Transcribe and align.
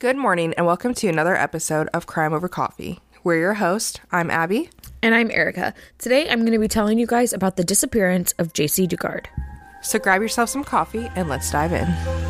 Good 0.00 0.16
morning, 0.16 0.54
and 0.56 0.64
welcome 0.64 0.94
to 0.94 1.08
another 1.08 1.34
episode 1.34 1.88
of 1.92 2.06
Crime 2.06 2.32
Over 2.32 2.48
Coffee. 2.48 3.00
We're 3.24 3.40
your 3.40 3.54
host. 3.54 4.00
I'm 4.12 4.30
Abby. 4.30 4.70
And 5.02 5.12
I'm 5.12 5.28
Erica. 5.28 5.74
Today 5.98 6.30
I'm 6.30 6.42
going 6.42 6.52
to 6.52 6.58
be 6.60 6.68
telling 6.68 7.00
you 7.00 7.06
guys 7.08 7.32
about 7.32 7.56
the 7.56 7.64
disappearance 7.64 8.32
of 8.38 8.52
JC 8.52 8.86
Dugard. 8.86 9.26
So 9.82 9.98
grab 9.98 10.22
yourself 10.22 10.50
some 10.50 10.62
coffee 10.62 11.10
and 11.16 11.28
let's 11.28 11.50
dive 11.50 11.72
in. 11.72 12.27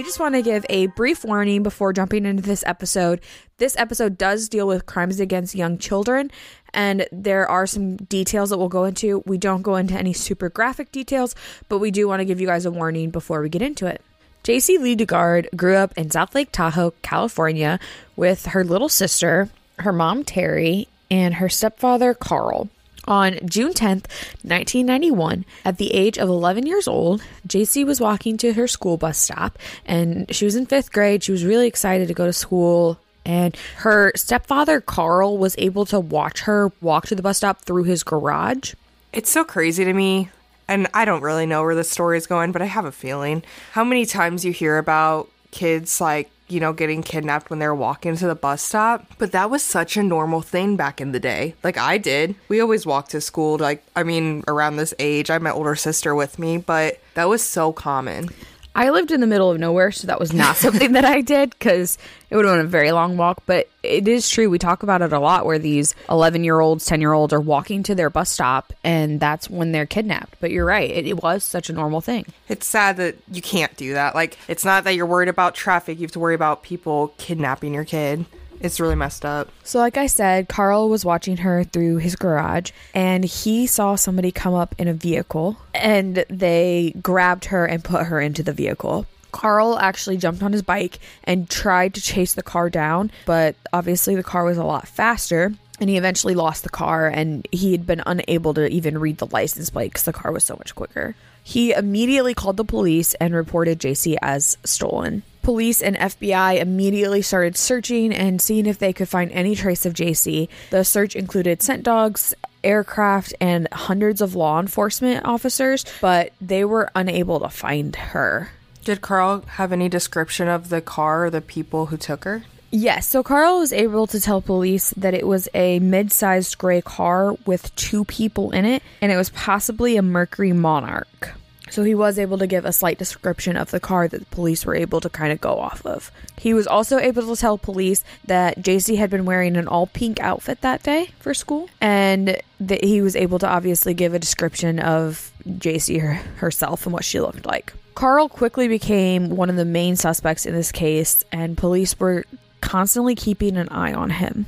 We 0.00 0.04
just 0.04 0.18
want 0.18 0.34
to 0.34 0.40
give 0.40 0.64
a 0.70 0.86
brief 0.86 1.26
warning 1.26 1.62
before 1.62 1.92
jumping 1.92 2.24
into 2.24 2.42
this 2.42 2.64
episode. 2.66 3.20
This 3.58 3.76
episode 3.76 4.16
does 4.16 4.48
deal 4.48 4.66
with 4.66 4.86
crimes 4.86 5.20
against 5.20 5.54
young 5.54 5.76
children, 5.76 6.30
and 6.72 7.06
there 7.12 7.46
are 7.46 7.66
some 7.66 7.96
details 7.96 8.48
that 8.48 8.56
we'll 8.56 8.70
go 8.70 8.84
into. 8.84 9.22
We 9.26 9.36
don't 9.36 9.60
go 9.60 9.76
into 9.76 9.92
any 9.92 10.14
super 10.14 10.48
graphic 10.48 10.90
details, 10.90 11.34
but 11.68 11.80
we 11.80 11.90
do 11.90 12.08
want 12.08 12.20
to 12.20 12.24
give 12.24 12.40
you 12.40 12.46
guys 12.46 12.64
a 12.64 12.70
warning 12.70 13.10
before 13.10 13.42
we 13.42 13.50
get 13.50 13.60
into 13.60 13.84
it. 13.84 14.00
JC 14.42 14.78
Lee 14.78 14.96
Dugard 14.96 15.54
grew 15.54 15.76
up 15.76 15.92
in 15.98 16.10
South 16.10 16.34
Lake 16.34 16.50
Tahoe, 16.50 16.94
California, 17.02 17.78
with 18.16 18.46
her 18.46 18.64
little 18.64 18.88
sister, 18.88 19.50
her 19.80 19.92
mom 19.92 20.24
Terry, 20.24 20.88
and 21.10 21.34
her 21.34 21.50
stepfather 21.50 22.14
Carl. 22.14 22.70
On 23.06 23.38
June 23.44 23.72
10th, 23.72 24.06
1991, 24.42 25.44
at 25.64 25.78
the 25.78 25.92
age 25.92 26.18
of 26.18 26.28
11 26.28 26.66
years 26.66 26.86
old, 26.86 27.22
JC 27.48 27.84
was 27.84 28.00
walking 28.00 28.36
to 28.38 28.52
her 28.52 28.68
school 28.68 28.96
bus 28.96 29.18
stop 29.18 29.58
and 29.86 30.32
she 30.34 30.44
was 30.44 30.54
in 30.54 30.66
fifth 30.66 30.92
grade. 30.92 31.22
She 31.22 31.32
was 31.32 31.44
really 31.44 31.66
excited 31.66 32.08
to 32.08 32.14
go 32.14 32.26
to 32.26 32.32
school. 32.32 33.00
And 33.24 33.56
her 33.76 34.12
stepfather, 34.16 34.80
Carl, 34.80 35.38
was 35.38 35.54
able 35.58 35.84
to 35.86 36.00
watch 36.00 36.40
her 36.42 36.72
walk 36.80 37.06
to 37.06 37.14
the 37.14 37.22
bus 37.22 37.38
stop 37.38 37.62
through 37.62 37.84
his 37.84 38.02
garage. 38.02 38.74
It's 39.12 39.30
so 39.30 39.44
crazy 39.44 39.84
to 39.84 39.92
me, 39.92 40.30
and 40.68 40.86
I 40.94 41.04
don't 41.04 41.20
really 41.20 41.46
know 41.46 41.62
where 41.62 41.74
the 41.74 41.84
story 41.84 42.16
is 42.16 42.26
going, 42.26 42.52
but 42.52 42.62
I 42.62 42.66
have 42.66 42.84
a 42.84 42.92
feeling. 42.92 43.42
How 43.72 43.84
many 43.84 44.06
times 44.06 44.44
you 44.44 44.52
hear 44.52 44.78
about 44.78 45.28
kids 45.50 46.00
like 46.00 46.30
you 46.50 46.60
know, 46.60 46.72
getting 46.72 47.02
kidnapped 47.02 47.50
when 47.50 47.58
they're 47.58 47.74
walking 47.74 48.16
to 48.16 48.26
the 48.26 48.34
bus 48.34 48.62
stop. 48.62 49.06
But 49.18 49.32
that 49.32 49.50
was 49.50 49.62
such 49.62 49.96
a 49.96 50.02
normal 50.02 50.42
thing 50.42 50.76
back 50.76 51.00
in 51.00 51.12
the 51.12 51.20
day. 51.20 51.54
Like 51.62 51.78
I 51.78 51.98
did. 51.98 52.34
We 52.48 52.60
always 52.60 52.86
walked 52.86 53.10
to 53.12 53.20
school. 53.20 53.58
Like, 53.58 53.84
I 53.96 54.02
mean, 54.02 54.44
around 54.48 54.76
this 54.76 54.94
age, 54.98 55.30
I 55.30 55.34
had 55.34 55.42
my 55.42 55.50
older 55.50 55.74
sister 55.74 56.14
with 56.14 56.38
me, 56.38 56.58
but 56.58 57.00
that 57.14 57.28
was 57.28 57.42
so 57.42 57.72
common. 57.72 58.28
I 58.74 58.90
lived 58.90 59.10
in 59.10 59.20
the 59.20 59.26
middle 59.26 59.50
of 59.50 59.58
nowhere, 59.58 59.90
so 59.90 60.06
that 60.06 60.20
was 60.20 60.32
not 60.32 60.56
something 60.56 60.92
that 60.92 61.04
I 61.04 61.20
did 61.20 61.50
because 61.50 61.98
it 62.30 62.36
would 62.36 62.44
have 62.44 62.54
been 62.54 62.66
a 62.66 62.68
very 62.68 62.92
long 62.92 63.16
walk. 63.16 63.42
But 63.46 63.68
it 63.82 64.06
is 64.06 64.28
true. 64.28 64.48
We 64.48 64.58
talk 64.58 64.82
about 64.82 65.02
it 65.02 65.12
a 65.12 65.18
lot 65.18 65.46
where 65.46 65.58
these 65.58 65.94
11 66.08 66.44
year 66.44 66.60
olds, 66.60 66.84
10 66.86 67.00
year 67.00 67.12
olds 67.12 67.32
are 67.32 67.40
walking 67.40 67.82
to 67.84 67.94
their 67.94 68.10
bus 68.10 68.30
stop 68.30 68.72
and 68.84 69.18
that's 69.18 69.50
when 69.50 69.72
they're 69.72 69.86
kidnapped. 69.86 70.36
But 70.40 70.50
you're 70.50 70.64
right. 70.64 70.90
It, 70.90 71.06
it, 71.06 71.20
was 71.20 71.44
such 71.44 71.68
a 71.68 71.72
normal 71.72 72.00
thing. 72.00 72.24
It's 72.48 72.66
sad 72.66 72.96
that 72.96 73.16
you 73.30 73.42
can't 73.42 73.76
do 73.76 73.92
that. 73.92 74.14
Like, 74.14 74.38
it's 74.48 74.64
not 74.64 74.84
that 74.84 74.94
you're 74.94 75.06
worried 75.06 75.28
about 75.28 75.54
traffic, 75.54 75.98
you 75.98 76.04
have 76.04 76.12
to 76.12 76.20
worry 76.20 76.34
about 76.34 76.62
people 76.62 77.08
kidnapping 77.18 77.74
your 77.74 77.84
kid. 77.84 78.24
It's 78.60 78.78
really 78.78 78.94
messed 78.94 79.24
up. 79.24 79.48
So, 79.64 79.78
like 79.78 79.96
I 79.96 80.06
said, 80.06 80.48
Carl 80.48 80.88
was 80.88 81.04
watching 81.04 81.38
her 81.38 81.64
through 81.64 81.96
his 81.96 82.14
garage 82.14 82.70
and 82.94 83.24
he 83.24 83.66
saw 83.66 83.94
somebody 83.94 84.30
come 84.30 84.54
up 84.54 84.74
in 84.78 84.86
a 84.86 84.94
vehicle 84.94 85.56
and 85.74 86.24
they 86.28 86.94
grabbed 87.02 87.46
her 87.46 87.64
and 87.64 87.82
put 87.82 88.06
her 88.06 88.20
into 88.20 88.42
the 88.42 88.52
vehicle. 88.52 89.06
Carl 89.32 89.78
actually 89.78 90.16
jumped 90.16 90.42
on 90.42 90.52
his 90.52 90.62
bike 90.62 90.98
and 91.24 91.48
tried 91.48 91.94
to 91.94 92.02
chase 92.02 92.34
the 92.34 92.42
car 92.42 92.68
down, 92.68 93.10
but 93.26 93.56
obviously 93.72 94.14
the 94.14 94.22
car 94.22 94.44
was 94.44 94.58
a 94.58 94.64
lot 94.64 94.88
faster 94.88 95.52
and 95.80 95.88
he 95.88 95.96
eventually 95.96 96.34
lost 96.34 96.62
the 96.62 96.68
car 96.68 97.08
and 97.08 97.48
he 97.50 97.72
had 97.72 97.86
been 97.86 98.02
unable 98.04 98.52
to 98.54 98.68
even 98.68 98.98
read 98.98 99.18
the 99.18 99.26
license 99.26 99.70
plate 99.70 99.92
because 99.92 100.04
the 100.04 100.12
car 100.12 100.32
was 100.32 100.44
so 100.44 100.56
much 100.56 100.74
quicker. 100.74 101.14
He 101.42 101.72
immediately 101.72 102.34
called 102.34 102.58
the 102.58 102.64
police 102.64 103.14
and 103.14 103.34
reported 103.34 103.80
JC 103.80 104.16
as 104.20 104.58
stolen. 104.64 105.22
Police 105.42 105.80
and 105.80 105.96
FBI 105.96 106.60
immediately 106.60 107.22
started 107.22 107.56
searching 107.56 108.12
and 108.12 108.40
seeing 108.40 108.66
if 108.66 108.78
they 108.78 108.92
could 108.92 109.08
find 109.08 109.32
any 109.32 109.54
trace 109.54 109.86
of 109.86 109.94
JC. 109.94 110.48
The 110.70 110.84
search 110.84 111.16
included 111.16 111.62
scent 111.62 111.82
dogs, 111.82 112.34
aircraft, 112.62 113.34
and 113.40 113.66
hundreds 113.72 114.20
of 114.20 114.34
law 114.34 114.60
enforcement 114.60 115.24
officers, 115.24 115.84
but 116.00 116.32
they 116.40 116.64
were 116.64 116.90
unable 116.94 117.40
to 117.40 117.48
find 117.48 117.96
her. 117.96 118.50
Did 118.84 119.00
Carl 119.00 119.42
have 119.42 119.72
any 119.72 119.88
description 119.88 120.48
of 120.48 120.68
the 120.68 120.80
car 120.80 121.26
or 121.26 121.30
the 121.30 121.40
people 121.40 121.86
who 121.86 121.96
took 121.96 122.24
her? 122.24 122.44
Yes, 122.72 123.06
so 123.08 123.22
Carl 123.22 123.58
was 123.58 123.72
able 123.72 124.06
to 124.06 124.20
tell 124.20 124.40
police 124.40 124.94
that 124.96 125.12
it 125.12 125.26
was 125.26 125.48
a 125.54 125.80
mid 125.80 126.12
sized 126.12 126.56
gray 126.56 126.80
car 126.80 127.32
with 127.44 127.74
two 127.74 128.04
people 128.04 128.52
in 128.52 128.64
it, 128.64 128.82
and 129.00 129.10
it 129.10 129.16
was 129.16 129.30
possibly 129.30 129.96
a 129.96 130.02
Mercury 130.02 130.52
Monarch. 130.52 131.34
So 131.70 131.84
he 131.84 131.94
was 131.94 132.18
able 132.18 132.38
to 132.38 132.46
give 132.46 132.64
a 132.64 132.72
slight 132.72 132.98
description 132.98 133.56
of 133.56 133.70
the 133.70 133.80
car 133.80 134.08
that 134.08 134.18
the 134.18 134.26
police 134.26 134.66
were 134.66 134.74
able 134.74 135.00
to 135.00 135.08
kind 135.08 135.32
of 135.32 135.40
go 135.40 135.58
off 135.58 135.84
of. 135.86 136.10
He 136.38 136.52
was 136.52 136.66
also 136.66 136.98
able 136.98 137.34
to 137.34 137.40
tell 137.40 137.58
police 137.58 138.04
that 138.24 138.58
JC 138.58 138.96
had 138.96 139.10
been 139.10 139.24
wearing 139.24 139.56
an 139.56 139.68
all 139.68 139.86
pink 139.86 140.20
outfit 140.20 140.60
that 140.60 140.82
day 140.82 141.10
for 141.20 141.32
school, 141.32 141.68
and 141.80 142.36
that 142.60 142.84
he 142.84 143.00
was 143.00 143.16
able 143.16 143.38
to 143.38 143.48
obviously 143.48 143.94
give 143.94 144.14
a 144.14 144.18
description 144.18 144.80
of 144.80 145.32
JC 145.46 146.00
her- 146.00 146.14
herself 146.36 146.86
and 146.86 146.92
what 146.92 147.04
she 147.04 147.20
looked 147.20 147.46
like. 147.46 147.72
Carl 147.94 148.28
quickly 148.28 148.68
became 148.68 149.30
one 149.30 149.50
of 149.50 149.56
the 149.56 149.64
main 149.64 149.96
suspects 149.96 150.46
in 150.46 150.54
this 150.54 150.72
case, 150.72 151.24
and 151.32 151.56
police 151.56 151.98
were 151.98 152.24
constantly 152.60 153.14
keeping 153.14 153.56
an 153.56 153.68
eye 153.68 153.92
on 153.92 154.10
him 154.10 154.46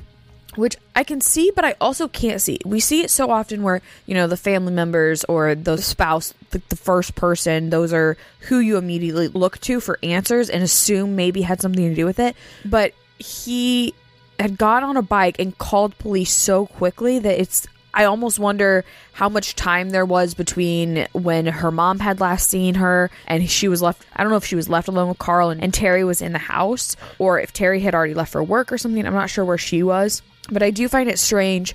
which 0.56 0.76
I 0.94 1.04
can 1.04 1.20
see, 1.20 1.50
but 1.54 1.64
I 1.64 1.74
also 1.80 2.08
can't 2.08 2.40
see. 2.40 2.58
We 2.64 2.80
see 2.80 3.02
it 3.02 3.10
so 3.10 3.30
often 3.30 3.62
where, 3.62 3.80
you 4.06 4.14
know, 4.14 4.26
the 4.26 4.36
family 4.36 4.72
members 4.72 5.24
or 5.24 5.54
the 5.54 5.78
spouse, 5.78 6.34
the, 6.50 6.60
the, 6.68 6.76
first 6.76 7.14
person, 7.14 7.70
those 7.70 7.92
are 7.92 8.16
who 8.40 8.58
you 8.58 8.76
immediately 8.76 9.28
look 9.28 9.58
to 9.60 9.80
for 9.80 9.98
answers 10.02 10.50
and 10.50 10.62
assume 10.62 11.16
maybe 11.16 11.42
had 11.42 11.60
something 11.60 11.88
to 11.88 11.94
do 11.94 12.04
with 12.04 12.18
it. 12.18 12.36
But 12.64 12.92
he 13.18 13.94
had 14.38 14.58
got 14.58 14.82
on 14.82 14.96
a 14.96 15.02
bike 15.02 15.36
and 15.38 15.56
called 15.56 15.96
police 15.98 16.32
so 16.32 16.66
quickly 16.66 17.18
that 17.18 17.40
it's. 17.40 17.66
I 17.94 18.04
almost 18.04 18.38
wonder 18.38 18.86
how 19.12 19.28
much 19.28 19.54
time 19.54 19.90
there 19.90 20.06
was 20.06 20.32
between 20.32 21.06
when 21.12 21.44
her 21.44 21.70
mom 21.70 21.98
had 21.98 22.20
last 22.20 22.48
seen 22.48 22.76
her 22.76 23.10
and 23.26 23.50
she 23.50 23.68
was 23.68 23.82
left. 23.82 24.06
I 24.16 24.22
don't 24.22 24.30
know 24.30 24.38
if 24.38 24.46
she 24.46 24.56
was 24.56 24.70
left 24.70 24.88
alone 24.88 25.10
with 25.10 25.18
Carl 25.18 25.50
and, 25.50 25.62
and 25.62 25.74
Terry 25.74 26.02
was 26.02 26.22
in 26.22 26.32
the 26.32 26.38
house 26.38 26.96
or 27.18 27.38
if 27.38 27.52
Terry 27.52 27.80
had 27.80 27.94
already 27.94 28.14
left 28.14 28.32
for 28.32 28.42
work 28.42 28.72
or 28.72 28.78
something. 28.78 29.06
I'm 29.06 29.12
not 29.12 29.28
sure 29.28 29.44
where 29.44 29.58
she 29.58 29.82
was 29.82 30.22
but 30.50 30.62
I 30.62 30.70
do 30.70 30.88
find 30.88 31.08
it 31.08 31.18
strange 31.18 31.74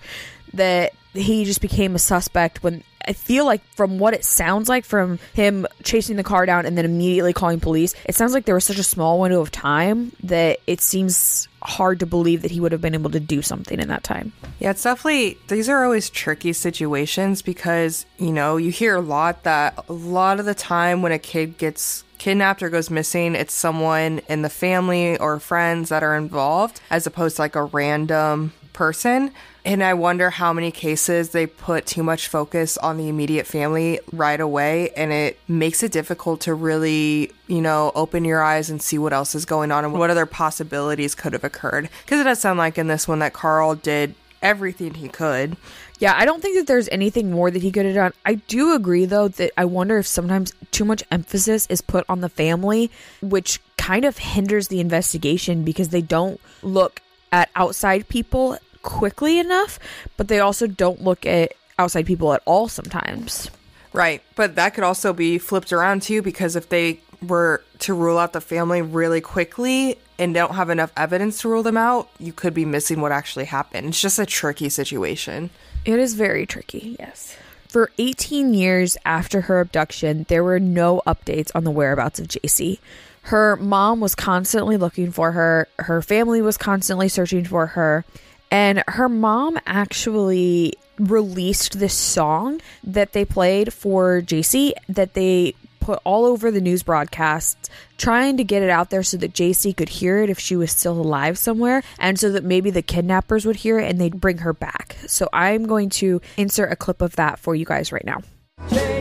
that 0.53 0.93
he 1.13 1.45
just 1.45 1.61
became 1.61 1.95
a 1.95 1.99
suspect 1.99 2.63
when 2.63 2.83
I 3.07 3.13
feel 3.13 3.45
like 3.45 3.63
from 3.75 3.99
what 3.99 4.13
it 4.13 4.25
sounds 4.25 4.67
like 4.67 4.83
from 4.83 5.17
him 5.33 5.65
chasing 5.83 6.17
the 6.17 6.23
car 6.23 6.45
down 6.45 6.65
and 6.65 6.77
then 6.77 6.83
immediately 6.83 7.31
calling 7.31 7.61
police, 7.61 7.95
it 8.05 8.15
sounds 8.15 8.33
like 8.33 8.43
there 8.43 8.55
was 8.55 8.65
such 8.65 8.79
a 8.79 8.83
small 8.83 9.19
window 9.19 9.39
of 9.39 9.49
time 9.49 10.11
that 10.23 10.59
it 10.67 10.81
seems 10.81 11.47
hard 11.61 12.01
to 12.01 12.05
believe 12.05 12.41
that 12.41 12.51
he 12.51 12.59
would 12.59 12.73
have 12.73 12.81
been 12.81 12.93
able 12.93 13.09
to 13.11 13.19
do 13.19 13.41
something 13.41 13.79
in 13.79 13.87
that 13.87 14.03
time. 14.03 14.33
Yeah, 14.59 14.71
it's 14.71 14.83
definitely 14.83 15.37
these 15.47 15.69
are 15.69 15.85
always 15.85 16.09
tricky 16.09 16.51
situations 16.51 17.41
because, 17.41 18.05
you 18.17 18.33
know, 18.33 18.57
you 18.57 18.71
hear 18.71 18.95
a 18.95 19.01
lot 19.01 19.43
that 19.43 19.85
a 19.87 19.93
lot 19.93 20.41
of 20.41 20.45
the 20.45 20.55
time 20.55 21.01
when 21.01 21.13
a 21.13 21.19
kid 21.19 21.57
gets 21.57 22.03
kidnapped 22.17 22.63
or 22.63 22.69
goes 22.69 22.89
missing, 22.89 23.35
it's 23.35 23.53
someone 23.53 24.21
in 24.29 24.41
the 24.41 24.49
family 24.49 25.17
or 25.17 25.39
friends 25.39 25.89
that 25.89 26.03
are 26.03 26.15
involved 26.15 26.81
as 26.89 27.07
opposed 27.07 27.37
to 27.37 27.43
like 27.43 27.55
a 27.55 27.63
random 27.63 28.53
person. 28.73 29.31
And 29.65 29.83
I 29.83 29.95
wonder 29.95 30.29
how 30.29 30.53
many 30.53 30.71
cases 30.71 31.31
they 31.31 31.45
put 31.45 31.85
too 31.85 32.01
much 32.01 32.29
focus 32.29 32.77
on 32.77 32.97
the 32.97 33.09
immediate 33.09 33.45
family 33.45 33.99
right 34.13 34.39
away. 34.39 34.91
And 34.91 35.11
it 35.11 35.37
makes 35.47 35.83
it 35.83 35.91
difficult 35.91 36.41
to 36.41 36.53
really, 36.53 37.31
you 37.47 37.61
know, 37.61 37.91
open 37.93 38.23
your 38.23 38.41
eyes 38.41 38.69
and 38.69 38.81
see 38.81 38.97
what 38.97 39.11
else 39.11 39.35
is 39.35 39.43
going 39.43 39.71
on 39.71 39.83
and 39.83 39.93
what 39.93 40.09
other 40.09 40.25
possibilities 40.25 41.15
could 41.15 41.33
have 41.33 41.43
occurred. 41.43 41.89
Because 42.05 42.21
it 42.21 42.23
does 42.23 42.39
sound 42.39 42.59
like 42.59 42.77
in 42.77 42.87
this 42.87 43.09
one 43.09 43.19
that 43.19 43.33
Carl 43.33 43.75
did 43.75 44.15
everything 44.41 44.93
he 44.93 45.09
could. 45.09 45.57
Yeah, 45.99 46.13
I 46.15 46.25
don't 46.25 46.41
think 46.41 46.57
that 46.57 46.67
there's 46.67 46.87
anything 46.89 47.31
more 47.31 47.49
that 47.49 47.61
he 47.61 47.71
could 47.71 47.85
have 47.85 47.95
done. 47.95 48.13
I 48.25 48.35
do 48.35 48.75
agree, 48.75 49.05
though, 49.05 49.29
that 49.29 49.51
I 49.57 49.65
wonder 49.65 49.97
if 49.97 50.05
sometimes 50.05 50.53
too 50.71 50.85
much 50.85 51.03
emphasis 51.11 51.65
is 51.67 51.81
put 51.81 52.05
on 52.07 52.21
the 52.21 52.29
family, 52.29 52.91
which 53.21 53.59
kind 53.77 54.05
of 54.05 54.17
hinders 54.17 54.67
the 54.67 54.79
investigation 54.79 55.63
because 55.63 55.89
they 55.89 56.01
don't 56.01 56.39
look 56.61 57.01
at 57.31 57.49
outside 57.55 58.07
people 58.09 58.57
quickly 58.83 59.39
enough, 59.39 59.79
but 60.17 60.27
they 60.27 60.39
also 60.39 60.67
don't 60.67 61.01
look 61.01 61.25
at 61.25 61.53
outside 61.79 62.05
people 62.05 62.33
at 62.33 62.41
all 62.45 62.67
sometimes. 62.67 63.49
Right. 63.91 64.21
But 64.35 64.55
that 64.55 64.75
could 64.75 64.83
also 64.83 65.13
be 65.13 65.37
flipped 65.39 65.73
around 65.73 66.03
too, 66.03 66.21
because 66.21 66.55
if 66.55 66.69
they 66.69 66.99
were 67.25 67.63
to 67.79 67.93
rule 67.95 68.19
out 68.19 68.33
the 68.33 68.41
family 68.41 68.81
really 68.81 69.21
quickly 69.21 69.97
and 70.19 70.33
don't 70.33 70.53
have 70.53 70.69
enough 70.69 70.91
evidence 70.95 71.41
to 71.41 71.49
rule 71.49 71.63
them 71.63 71.77
out, 71.77 72.09
you 72.19 72.31
could 72.31 72.53
be 72.53 72.65
missing 72.65 73.01
what 73.01 73.11
actually 73.11 73.45
happened. 73.45 73.87
It's 73.87 74.01
just 74.01 74.19
a 74.19 74.25
tricky 74.25 74.69
situation. 74.69 75.49
It 75.87 75.99
is 75.99 76.15
very 76.15 76.45
tricky, 76.45 76.97
yes. 76.99 77.37
For 77.69 77.91
18 77.97 78.53
years 78.53 78.97
after 79.05 79.39
her 79.41 79.61
abduction, 79.61 80.25
there 80.27 80.43
were 80.43 80.59
no 80.59 81.01
updates 81.07 81.49
on 81.55 81.63
the 81.63 81.71
whereabouts 81.71 82.19
of 82.19 82.27
JC. 82.27 82.79
Her 83.21 83.55
mom 83.55 84.01
was 84.01 84.13
constantly 84.13 84.75
looking 84.75 85.13
for 85.13 85.31
her, 85.31 85.69
her 85.79 86.01
family 86.01 86.41
was 86.41 86.57
constantly 86.57 87.07
searching 87.07 87.45
for 87.45 87.67
her, 87.67 88.03
and 88.51 88.83
her 88.89 89.07
mom 89.07 89.57
actually 89.65 90.73
released 90.99 91.79
this 91.79 91.93
song 91.93 92.59
that 92.83 93.13
they 93.13 93.23
played 93.23 93.71
for 93.71 94.21
JC 94.21 94.73
that 94.89 95.13
they 95.13 95.55
put 95.87 96.01
all 96.03 96.25
over 96.25 96.51
the 96.51 96.59
news 96.59 96.83
broadcasts, 96.83 97.69
trying 97.97 98.35
to 98.35 98.43
get 98.43 98.61
it 98.61 98.69
out 98.69 98.89
there 98.89 99.03
so 99.03 99.15
that 99.15 99.31
JC 99.31 99.75
could 99.75 99.87
hear 99.87 100.21
it 100.21 100.29
if 100.29 100.37
she 100.37 100.57
was 100.57 100.69
still 100.69 100.99
alive 100.99 101.37
somewhere, 101.37 101.81
and 101.97 102.19
so 102.19 102.29
that 102.29 102.43
maybe 102.43 102.69
the 102.69 102.81
kidnappers 102.81 103.45
would 103.45 103.55
hear 103.55 103.79
it 103.79 103.89
and 103.89 103.97
they'd 103.97 104.19
bring 104.19 104.39
her 104.39 104.51
back. 104.51 104.97
So 105.07 105.29
I'm 105.31 105.65
going 105.65 105.87
to 106.01 106.19
insert 106.35 106.73
a 106.73 106.75
clip 106.75 107.01
of 107.01 107.15
that 107.15 107.39
for 107.39 107.55
you 107.55 107.63
guys 107.63 107.93
right 107.93 108.03
now. 108.03 108.21
JC, 108.67 108.96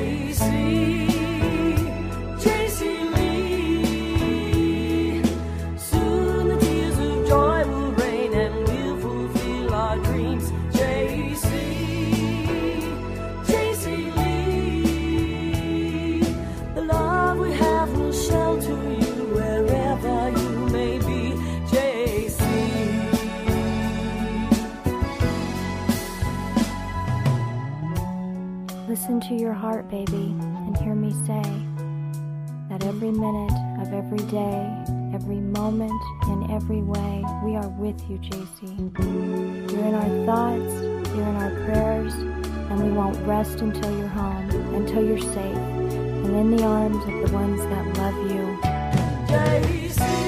Listen 29.06 29.36
to 29.36 29.40
your 29.40 29.52
heart, 29.52 29.88
baby, 29.88 30.34
and 30.40 30.76
hear 30.78 30.96
me 30.96 31.12
say 31.12 31.40
that 32.68 32.84
every 32.84 33.12
minute 33.12 33.52
of 33.80 33.92
every 33.92 34.18
day, 34.26 34.68
every 35.14 35.36
moment, 35.36 36.02
in 36.24 36.50
every 36.50 36.82
way, 36.82 37.24
we 37.44 37.54
are 37.54 37.68
with 37.68 38.02
you, 38.10 38.18
JC. 38.18 39.70
You're 39.70 39.84
in 39.84 39.94
our 39.94 40.26
thoughts, 40.26 40.72
you're 41.14 41.24
in 41.24 41.36
our 41.36 41.50
prayers, 41.66 42.14
and 42.14 42.82
we 42.82 42.90
won't 42.90 43.16
rest 43.28 43.60
until 43.60 43.96
you're 43.96 44.08
home, 44.08 44.50
until 44.74 45.06
you're 45.06 45.18
safe, 45.18 45.56
and 45.56 46.34
in 46.34 46.56
the 46.56 46.64
arms 46.64 46.96
of 46.96 47.28
the 47.28 47.32
ones 47.32 47.60
that 47.60 47.98
love 47.98 48.16
you. 48.32 48.58
JC, 49.28 50.25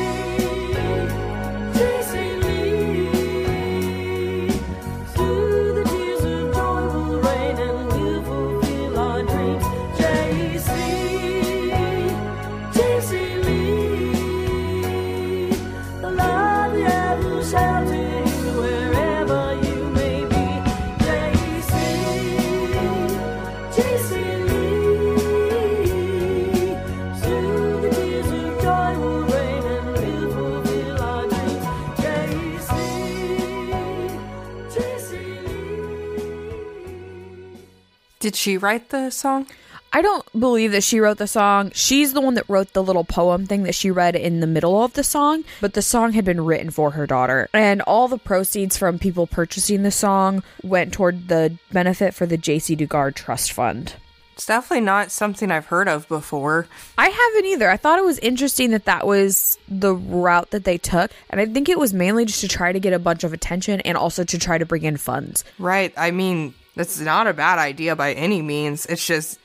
Did 38.21 38.35
she 38.35 38.59
write 38.59 38.89
the 38.89 39.11
song? 39.11 39.47
I 39.93 40.03
don't 40.03 40.27
believe 40.39 40.73
that 40.73 40.85
she 40.85 41.01
wrote 41.01 41.19
the 41.19 41.27
song. 41.27 41.71
She's 41.73 42.13
the 42.13 42.21
one 42.21 42.35
that 42.35 42.49
wrote 42.49 42.73
the 42.73 42.83
little 42.83 43.05
poem 43.05 43.47
thing 43.47 43.63
that 43.63 43.75
she 43.75 43.91
read 43.91 44.17
in 44.17 44.41
the 44.41 44.47
middle 44.47 44.83
of 44.83 44.93
the 44.93 45.05
song, 45.05 45.45
but 45.61 45.73
the 45.73 45.83
song 45.83 46.13
had 46.13 46.25
been 46.25 46.45
written 46.45 46.71
for 46.71 46.91
her 46.91 47.07
daughter. 47.07 47.49
And 47.55 47.81
all 47.83 48.07
the 48.09 48.19
proceeds 48.19 48.77
from 48.77 48.99
people 48.99 49.27
purchasing 49.27 49.85
the 49.85 49.91
song 49.91 50.43
went 50.63 50.93
toward 50.93 51.29
the 51.29 51.57
benefit 51.73 52.13
for 52.13 52.27
the 52.27 52.37
JC 52.37 52.77
Dugard 52.77 53.15
Trust 53.15 53.53
Fund. 53.53 53.95
It's 54.35 54.47
definitely 54.47 54.85
not 54.85 55.11
something 55.11 55.51
I've 55.51 55.67
heard 55.67 55.89
of 55.89 56.07
before. 56.07 56.69
I 56.97 57.09
haven't 57.09 57.47
either. 57.47 57.69
I 57.69 57.77
thought 57.77 57.99
it 57.99 58.05
was 58.05 58.21
interesting 58.21 58.71
that 58.71 58.85
that 58.85 59.05
was 59.05 59.59
the 59.69 59.95
route 59.95 60.51
that 60.51 60.63
they 60.63 60.79
took. 60.79 61.11
And 61.31 61.41
I 61.41 61.47
think 61.47 61.69
it 61.69 61.79
was 61.79 61.93
mainly 61.93 62.25
just 62.25 62.43
to 62.43 62.49
try 62.49 62.73
to 62.73 62.79
get 62.79 62.93
a 62.93 63.01
bunch 63.01 63.25
of 63.25 63.33
attention 63.33 63.81
and 63.81 63.97
also 63.97 64.23
to 64.23 64.39
try 64.39 64.57
to 64.57 64.65
bring 64.65 64.85
in 64.85 64.97
funds. 64.97 65.45
Right. 65.59 65.93
I 65.97 66.13
mean, 66.13 66.55
that's 66.79 67.01
not 67.01 67.27
a 67.27 67.35
bad 67.35 67.59
idea 67.59 67.97
by 67.97 68.13
any 68.13 68.41
means. 68.41 68.87
It's 68.87 69.05
just 69.05 69.41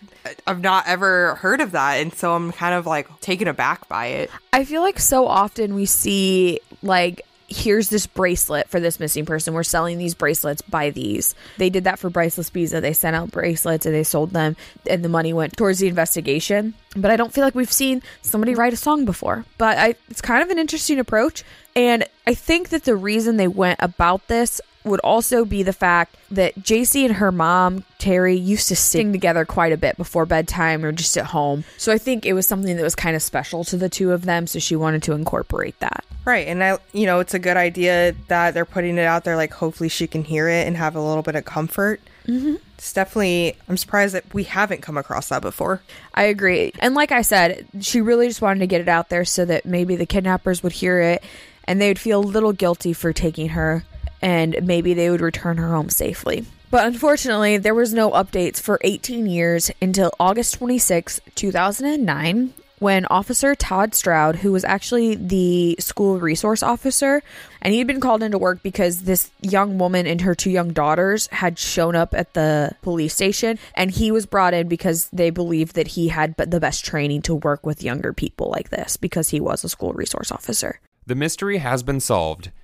I've 0.45 0.61
not 0.61 0.87
ever 0.87 1.33
heard 1.35 1.61
of 1.61 1.71
that, 1.71 1.95
and 1.95 2.13
so 2.13 2.35
I'm 2.35 2.51
kind 2.51 2.75
of 2.75 2.85
like 2.85 3.19
taken 3.21 3.47
aback 3.47 3.89
by 3.89 4.05
it. 4.05 4.31
I 4.53 4.65
feel 4.65 4.83
like 4.83 4.99
so 4.99 5.25
often 5.25 5.73
we 5.73 5.87
see 5.87 6.59
like 6.83 7.25
here's 7.47 7.89
this 7.89 8.05
bracelet 8.05 8.69
for 8.69 8.79
this 8.79 8.99
missing 8.99 9.25
person. 9.25 9.55
We're 9.55 9.63
selling 9.63 9.97
these 9.97 10.13
bracelets, 10.13 10.61
buy 10.61 10.91
these. 10.91 11.33
They 11.57 11.71
did 11.71 11.85
that 11.85 11.97
for 11.97 12.11
Priceless 12.11 12.51
Pizza. 12.51 12.81
They 12.81 12.93
sent 12.93 13.15
out 13.15 13.31
bracelets 13.31 13.87
and 13.87 13.95
they 13.95 14.03
sold 14.03 14.31
them 14.31 14.55
and 14.87 15.03
the 15.03 15.09
money 15.09 15.33
went 15.33 15.57
towards 15.57 15.79
the 15.79 15.87
investigation. 15.87 16.75
But 16.95 17.09
I 17.09 17.15
don't 17.15 17.33
feel 17.33 17.43
like 17.43 17.55
we've 17.55 17.71
seen 17.71 18.03
somebody 18.21 18.53
write 18.53 18.73
a 18.73 18.77
song 18.77 19.05
before. 19.05 19.43
But 19.57 19.77
I 19.79 19.95
it's 20.09 20.21
kind 20.21 20.43
of 20.43 20.51
an 20.51 20.59
interesting 20.59 20.99
approach 20.99 21.43
and 21.75 22.05
I 22.27 22.35
think 22.35 22.69
that 22.69 22.85
the 22.85 22.95
reason 22.95 23.37
they 23.37 23.47
went 23.47 23.79
about 23.81 24.27
this 24.27 24.61
would 24.83 24.99
also 25.01 25.45
be 25.45 25.63
the 25.63 25.73
fact 25.73 26.15
that 26.31 26.55
JC 26.55 27.05
and 27.05 27.15
her 27.15 27.31
mom, 27.31 27.83
Terry, 27.99 28.35
used 28.35 28.67
to 28.67 28.75
sing 28.75 29.11
together 29.11 29.45
quite 29.45 29.71
a 29.71 29.77
bit 29.77 29.97
before 29.97 30.25
bedtime 30.25 30.83
or 30.83 30.91
just 30.91 31.17
at 31.17 31.25
home. 31.25 31.63
So 31.77 31.91
I 31.91 31.97
think 31.97 32.25
it 32.25 32.33
was 32.33 32.47
something 32.47 32.75
that 32.75 32.83
was 32.83 32.95
kind 32.95 33.15
of 33.15 33.21
special 33.21 33.63
to 33.65 33.77
the 33.77 33.89
two 33.89 34.11
of 34.11 34.25
them. 34.25 34.47
So 34.47 34.59
she 34.59 34.75
wanted 34.75 35.03
to 35.03 35.13
incorporate 35.13 35.79
that. 35.79 36.03
Right. 36.25 36.47
And 36.47 36.63
I, 36.63 36.77
you 36.93 37.05
know, 37.05 37.19
it's 37.19 37.33
a 37.33 37.39
good 37.39 37.57
idea 37.57 38.15
that 38.27 38.53
they're 38.53 38.65
putting 38.65 38.97
it 38.97 39.05
out 39.05 39.23
there. 39.23 39.35
Like, 39.35 39.53
hopefully 39.53 39.89
she 39.89 40.07
can 40.07 40.23
hear 40.23 40.47
it 40.47 40.67
and 40.67 40.77
have 40.77 40.95
a 40.95 41.01
little 41.01 41.23
bit 41.23 41.35
of 41.35 41.45
comfort. 41.45 42.01
Mm-hmm. 42.27 42.55
It's 42.77 42.93
definitely, 42.93 43.57
I'm 43.67 43.77
surprised 43.77 44.13
that 44.15 44.33
we 44.33 44.43
haven't 44.43 44.81
come 44.81 44.97
across 44.97 45.29
that 45.29 45.41
before. 45.41 45.81
I 46.13 46.23
agree. 46.23 46.73
And 46.79 46.95
like 46.95 47.11
I 47.11 47.21
said, 47.21 47.67
she 47.81 48.01
really 48.01 48.27
just 48.27 48.41
wanted 48.41 48.59
to 48.59 48.67
get 48.67 48.81
it 48.81 48.87
out 48.87 49.09
there 49.09 49.25
so 49.25 49.45
that 49.45 49.65
maybe 49.65 49.95
the 49.95 50.05
kidnappers 50.05 50.63
would 50.63 50.73
hear 50.73 50.99
it 50.99 51.23
and 51.65 51.79
they 51.79 51.89
would 51.89 51.99
feel 51.99 52.19
a 52.19 52.25
little 52.25 52.53
guilty 52.53 52.93
for 52.93 53.13
taking 53.13 53.49
her 53.49 53.85
and 54.23 54.55
maybe 54.63 54.93
they 54.93 55.09
would 55.09 55.21
return 55.21 55.57
her 55.57 55.67
home 55.67 55.89
safely. 55.89 56.45
But 56.71 56.87
unfortunately, 56.87 57.57
there 57.57 57.75
was 57.75 57.93
no 57.93 58.09
updates 58.11 58.59
for 58.59 58.79
18 58.81 59.27
years 59.27 59.69
until 59.79 60.11
August 60.19 60.55
26, 60.55 61.19
2009, 61.35 62.53
when 62.79 63.05
Officer 63.07 63.53
Todd 63.53 63.93
Stroud, 63.93 64.37
who 64.37 64.51
was 64.51 64.63
actually 64.63 65.15
the 65.15 65.75
school 65.79 66.19
resource 66.19 66.63
officer, 66.63 67.21
and 67.61 67.73
he'd 67.73 67.85
been 67.85 67.99
called 67.99 68.23
into 68.23 68.37
work 68.37 68.63
because 68.63 69.03
this 69.03 69.29
young 69.41 69.77
woman 69.77 70.07
and 70.07 70.21
her 70.21 70.33
two 70.33 70.49
young 70.49 70.73
daughters 70.73 71.27
had 71.27 71.59
shown 71.59 71.95
up 71.95 72.13
at 72.15 72.33
the 72.33 72.71
police 72.81 73.13
station, 73.13 73.59
and 73.75 73.91
he 73.91 74.09
was 74.09 74.25
brought 74.25 74.53
in 74.53 74.67
because 74.67 75.09
they 75.13 75.29
believed 75.29 75.75
that 75.75 75.89
he 75.89 76.07
had 76.07 76.35
the 76.37 76.59
best 76.59 76.83
training 76.83 77.21
to 77.23 77.35
work 77.35 77.65
with 77.65 77.83
younger 77.83 78.13
people 78.13 78.49
like 78.49 78.69
this 78.69 78.97
because 78.97 79.29
he 79.29 79.39
was 79.39 79.63
a 79.63 79.69
school 79.69 79.93
resource 79.93 80.31
officer. 80.31 80.79
The 81.05 81.15
mystery 81.15 81.57
has 81.57 81.83
been 81.83 81.99
solved. 81.99 82.51